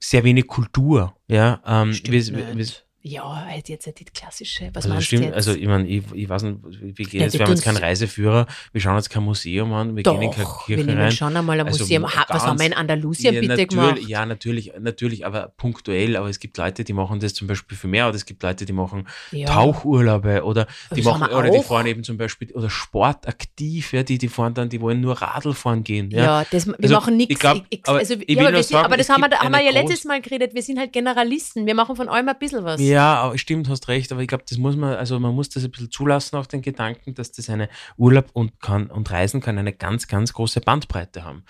[0.00, 1.14] sehr wenig Kultur.
[1.28, 2.56] Ja, ähm, Stimmt wir, nicht.
[2.56, 4.70] wir, ja, halt jetzt die klassische.
[4.74, 5.34] Was also stimmt, jetzt?
[5.34, 7.64] also ich meine, ich, ich weiß nicht, wir gehen Ja, jetzt, wir wir haben jetzt
[7.64, 10.88] keinen Reiseführer, wir schauen jetzt kein Museum an, wir gehen in keine Doch, wir Kirche
[10.88, 11.10] nehmen rein.
[11.10, 12.06] schon einmal ein Also Museum.
[12.06, 13.98] Ha, was haben wir in Andalusien ja, bitte gemacht?
[14.06, 16.16] Ja, natürlich, natürlich, aber punktuell.
[16.16, 18.64] Aber es gibt Leute, die machen das zum Beispiel für mehr, oder es gibt Leute,
[18.66, 19.46] die machen Ja.
[19.48, 24.02] Tauchurlaube oder die Das machen wir oder die fahren eben zum Beispiel oder sportaktiv, ja,
[24.02, 26.10] die, die fahren dann, die wollen nur Radl fahren gehen.
[26.10, 26.44] Ja.
[26.50, 27.44] Das, wir Also, machen nichts.
[27.44, 27.54] also,
[27.88, 30.54] aber, wir aber das haben wir, haben wir ja letztes Mal geredet.
[30.54, 31.66] Wir sind halt Generalisten.
[31.66, 32.80] Wir machen von allem ein bisschen was.
[32.80, 35.64] Ja, Ja, stimmt, hast recht, aber ich glaube, das muss man, also man muss das
[35.64, 39.58] ein bisschen zulassen auf den Gedanken, dass das eine Urlaub und kann und Reisen kann
[39.58, 41.44] eine ganz, ganz große Bandbreite haben.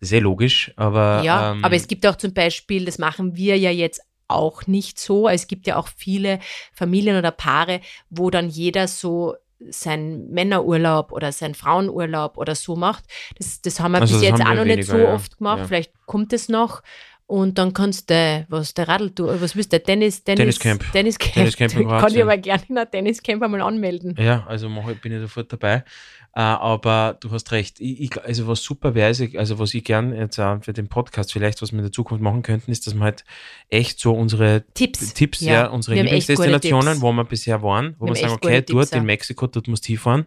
[0.00, 1.22] Das ist eh logisch, aber.
[1.22, 4.98] Ja, ähm, aber es gibt auch zum Beispiel, das machen wir ja jetzt auch nicht
[4.98, 5.28] so.
[5.28, 6.40] Es gibt ja auch viele
[6.72, 7.80] Familien oder Paare,
[8.10, 9.36] wo dann jeder so
[9.70, 13.04] sein Männerurlaub oder sein Frauenurlaub oder so macht.
[13.38, 15.14] Das, das haben wir Also bis jetzt auch noch nicht so ja.
[15.14, 15.60] oft gemacht.
[15.60, 15.66] Ja.
[15.66, 16.82] Vielleicht kommt es noch.
[17.28, 20.92] Und dann kannst du, was der Radl, du, was willst du, Tennis, Tennis, Tenniscamp.
[20.92, 21.32] Tenniscamp.
[21.32, 22.22] Tenniscamp in Kann ich Kroatien.
[22.22, 24.14] aber gerne in ein Tenniscamp einmal anmelden.
[24.16, 25.82] Ja, also mach, bin ich sofort dabei.
[26.36, 27.80] Äh, aber du hast recht.
[27.80, 29.08] Ich, ich, also was super wäre,
[29.38, 32.22] also was ich gern jetzt auch für den Podcast vielleicht, was wir in der Zukunft
[32.22, 33.24] machen könnten, ist, dass wir halt
[33.70, 35.14] echt so unsere Tipps.
[35.14, 38.62] Tipps, ja, unsere echt gute Lieblingsdestinationen, wo wir bisher waren, wo Wir wir sagen, okay,
[38.62, 38.98] dort Tipps, ja.
[38.98, 40.26] in Mexiko, dort musst du hinfahren.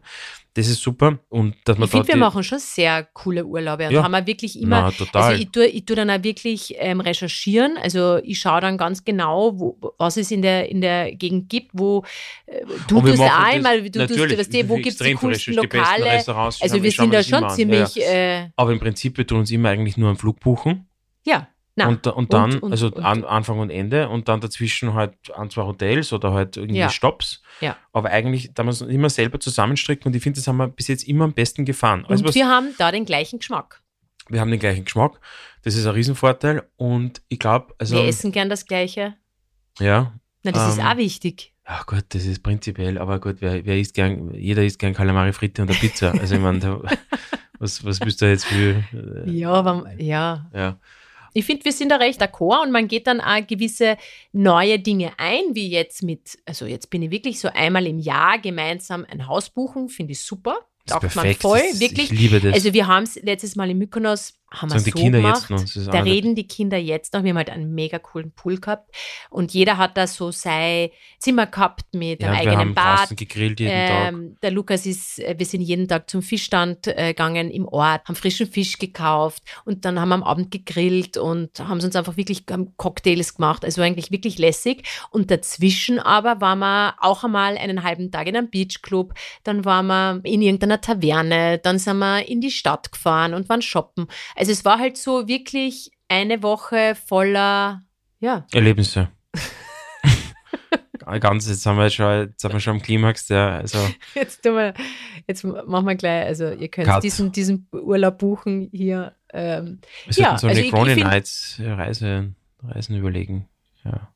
[0.60, 1.20] Das ist super.
[1.30, 4.04] Und dass man Ich finde, wir die- machen schon sehr coole Urlaube und Ja.
[4.04, 4.82] haben wir wirklich immer.
[4.82, 5.24] Na, total.
[5.24, 7.78] Also ich tue, ich tue dann auch wirklich ähm, recherchieren.
[7.82, 11.72] Also ich schaue dann ganz genau, wo, was es in der, in der Gegend gibt,
[11.74, 12.04] wo
[12.46, 15.52] äh, du tust ja auch einmal, du tust, weißt du, wo gibt es die coolsten
[15.52, 16.06] die Lokale.
[16.06, 18.04] Restaurants, Also wir sind da schon ziemlich, Ja.
[18.12, 20.88] äh, Aber im Prinzip, wir tun uns immer eigentlich nur einen Flug buchen.
[21.26, 21.48] ja,
[21.88, 25.50] und, und dann, und- also und- an, Anfang und Ende und dann dazwischen halt ein,
[25.50, 26.90] zwei Hotels oder halt irgendwie Ja.
[26.90, 27.42] Stops.
[27.62, 27.78] Ja.
[27.94, 30.88] Aber eigentlich, da muss man immer selber zusammenstricken und ich finde, das haben wir bis
[30.88, 32.06] jetzt immer am besten gefahren.
[32.08, 33.82] Also und was, wir haben da den gleichen Geschmack.
[34.30, 35.20] wir haben den gleichen Geschmack.
[35.64, 39.16] Das ist ein Riesenvorteil und ich glaube, also, wir essen gern das Gleiche.
[39.80, 40.14] ja,
[40.44, 41.54] Na, das ist Ähm, auch wichtig.
[41.68, 45.34] ja gut, das ist prinzipiell, aber gut, wer, wer isst gern, jeder isst gern Calamari
[45.34, 46.12] Fritte und eine Pizza.
[46.12, 46.62] Also ich meine,
[47.60, 50.50] was, was bist du jetzt für, äh, Ja, aber, ja.
[50.54, 50.78] ja.
[51.34, 53.98] Ich finde, wir sind da recht d'accord und man geht dann auch gewisse
[54.32, 58.40] neue Dinge ein, wie jetzt mit, also jetzt bin ich wirklich so einmal im Jahr
[58.40, 60.58] gemeinsam ein Haus buchen, finde ich super.
[60.86, 62.12] Taugt man voll, wirklich.
[62.12, 62.54] Ich liebe das.
[62.54, 65.50] Also wir haben es letztes Mal in Mykonos, haben wir so die Kinder gemacht.
[65.50, 65.92] jetzt noch.
[65.92, 67.24] Da reden die Kinder jetzt noch.
[67.24, 68.90] Wir haben halt einen mega coolen Pool gehabt
[69.30, 73.08] und jeder hat da so sein Zimmer gehabt mit ja, einem und wir eigenen haben
[73.08, 73.18] Bad.
[73.18, 74.08] gegrillt jeden Tag.
[74.08, 78.08] Ähm, der Lukas ist, äh, wir sind jeden Tag zum Fischstand äh, gegangen im Ort,
[78.08, 82.18] haben frischen Fisch gekauft und dann haben wir am Abend gegrillt und haben uns einfach
[82.18, 82.46] wirklich
[82.78, 83.66] Cocktails gemacht.
[83.66, 84.84] Also eigentlich wirklich lässig.
[85.12, 89.88] Und dazwischen aber waren wir auch einmal einen halben Tag in einem Beachclub, dann waren
[89.88, 94.08] wir in irgendeiner Taverne, dann sind wir in die Stadt gefahren und waren shoppen.
[94.40, 97.84] Also es war halt so wirklich eine Woche voller,
[98.22, 99.10] ja, Erlebnisse.
[101.20, 103.80] Ganz, jetzt haben wir schon, jetzt sind wir schon am Klimax, der, also,
[104.16, 104.74] Jetzt, tun wir,
[105.28, 107.04] jetzt machen wir gleich, also ihr könnt Cut.
[107.04, 109.16] diesen, diesen Urlaub buchen hier.
[109.34, 113.50] Ähm, wir Ja, so also eine ich- Crony Nights äh, Reise, Reisen überlegen.
[113.84, 114.14] Ja,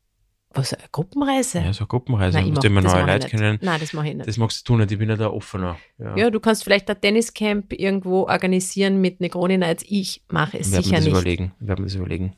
[0.53, 1.59] was, eine Gruppenreise?
[1.59, 3.29] ja so eine Gruppenreise, Nein, ich musst mach- immer neue ich Leute nicht.
[3.31, 3.59] kennen.
[3.61, 4.27] Nein, das mache ich nicht.
[4.27, 5.77] Das magst du tun, ich bin ja da offener.
[5.97, 9.83] Ja, ja, du kannst vielleicht ein Tenniscamp irgendwo organisieren mit Negroni Nights.
[9.87, 11.09] Ich mache es werden wir sicher nicht.
[11.09, 11.51] überlegen.
[11.59, 12.33] Werden wir das überlegen.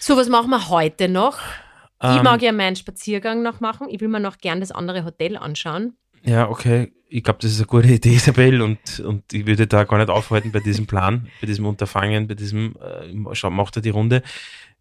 [0.00, 1.38] So, was machen wir heute noch?
[2.02, 3.88] ich Ähm, mag ja meinen Spaziergang noch machen.
[3.90, 5.96] Ich will mir noch gern das andere Hotel anschauen.
[6.24, 6.92] Ja, okay.
[7.08, 10.10] Ich glaube, das ist eine gute Idee, Isabel, und, und ich würde da gar nicht
[10.10, 14.22] aufhalten bei diesem Plan, bei diesem Unterfangen, bei diesem, äh, schau, macht er die Runde.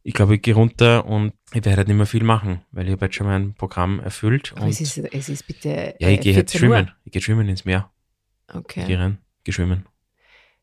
[0.08, 2.92] Ich glaube, ich gehe runter und ich werde halt nicht mehr viel machen, weil ich
[2.92, 4.54] habe jetzt schon mein Programm erfüllt.
[4.56, 5.96] Aber es ist, es ist bitte.
[6.00, 6.76] ja, ich äh, gehe jetzt 14 Uhr.
[6.78, 6.92] schwimmen.
[7.06, 7.92] Ich gehe schwimmen ins Meer.
[8.48, 8.86] Ich Okay.
[8.86, 9.88] gehe rein, gehe schwimmen.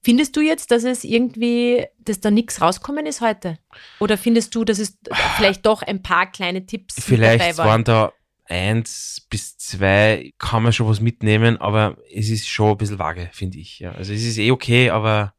[0.04, 3.58] Findest du jetzt, dass es irgendwie, dass da nichts rauskommen ist heute?
[3.98, 4.96] Oder findest du, dass es
[5.36, 7.66] vielleicht doch ein paar kleine Tipps mit Vielleicht dabei waren?
[7.68, 8.12] waren da
[8.44, 13.28] eins bis zwei, kann man schon was mitnehmen, aber es ist schon ein bisschen vage,
[13.32, 13.80] finde ich.
[13.80, 13.90] Ja.
[13.90, 15.34] Also es ist eh okay, aber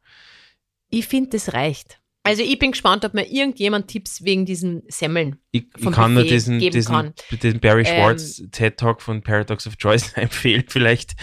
[0.89, 2.01] Ich finde, das reicht.
[2.25, 5.35] Also ich bin gespannt, ob mir irgendjemand Tipps wegen diesen Semmeln.
[5.51, 7.13] Ich, ich kann nur Buffet diesen, geben diesen, kann.
[7.29, 11.15] diesen Barry Ähm, Schwartz TED Talk von Paradox of Choice empfehlen vielleicht.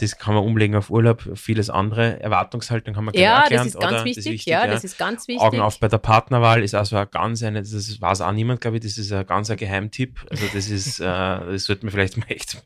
[0.00, 2.20] Das kann man umlegen auf Urlaub, vieles andere.
[2.20, 4.46] Erwartungshaltung haben wir gleich Ja, erklärt, das ist ganz wichtig.
[4.46, 5.42] ja, das ist ganz wichtig.
[5.42, 8.78] Augen auf bei der Partnerwahl ist also ein ganz eine, das weiß auch niemand, glaube
[8.78, 10.26] ich, das ist ein ganz ein Geheimtipp.
[10.28, 12.60] Also das ist, äh, das sollte man vielleicht mal echt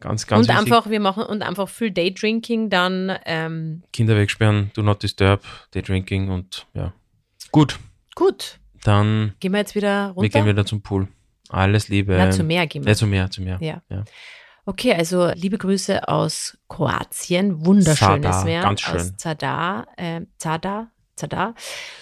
[0.00, 0.72] ganz, ganz und wichtig.
[0.72, 5.42] einfach, wir machen und einfach viel Daydrinking, dann ähm, Kinder wegsperren, do not disturb,
[5.74, 6.92] day drinking und ja.
[7.52, 7.78] Gut,
[8.14, 8.58] gut.
[8.82, 10.22] dann Gehen wir jetzt wieder runter.
[10.22, 11.06] wir gehen wieder zum Pool.
[11.50, 12.14] Alles Liebe.
[12.16, 12.90] Na, zum Meer gehen wir.
[12.92, 13.58] Ja, zum Meer, zum Meer.
[13.60, 13.82] Ja.
[13.90, 14.04] Ja.
[14.64, 17.64] Okay, also liebe Grüße aus Kroatien.
[17.66, 18.62] Wunderschönes Zadar, Meer.
[18.62, 18.94] ganz schön.
[19.00, 19.86] Aus Zadar.
[19.96, 20.88] Äh, Zadar.
[21.14, 21.54] Zadar.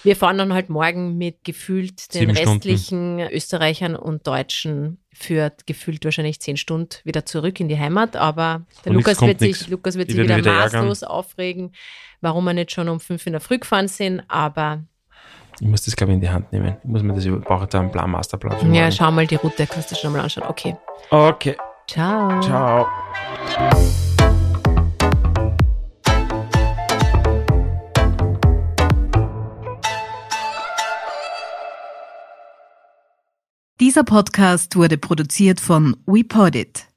[0.05, 2.53] Wir fahren dann halt morgen mit gefühlt den Sieben Stunden.
[2.53, 8.15] restlichen Österreichern und Deutschen für gefühlt wahrscheinlich zehn Stunden wieder zurück in die Heimat.
[8.15, 9.69] Aber der Und nix Lukas kommt wird, sich.
[9.69, 10.83] Lukas wird sich wieder, wieder ärgern.
[10.83, 11.73] maßlos aufregen,
[12.21, 14.23] warum wir nicht schon um fünf in der Früh gefahren sind.
[14.29, 14.85] Aber
[15.61, 16.77] Ich muss das, glaube ich, in die Hand nehmen.
[16.83, 18.59] Ich muss mir das über, brauche da einen Plan, Masterplan.
[18.59, 18.93] für ja, morgen.
[18.93, 20.47] schau mal die Route, kannst du schon mal anschauen.
[20.49, 20.75] Okay.
[21.11, 22.41] Okay, Ciao.
[22.41, 22.87] ciao.
[33.81, 36.90] Dieser Podcast wurde produziert von WePodit.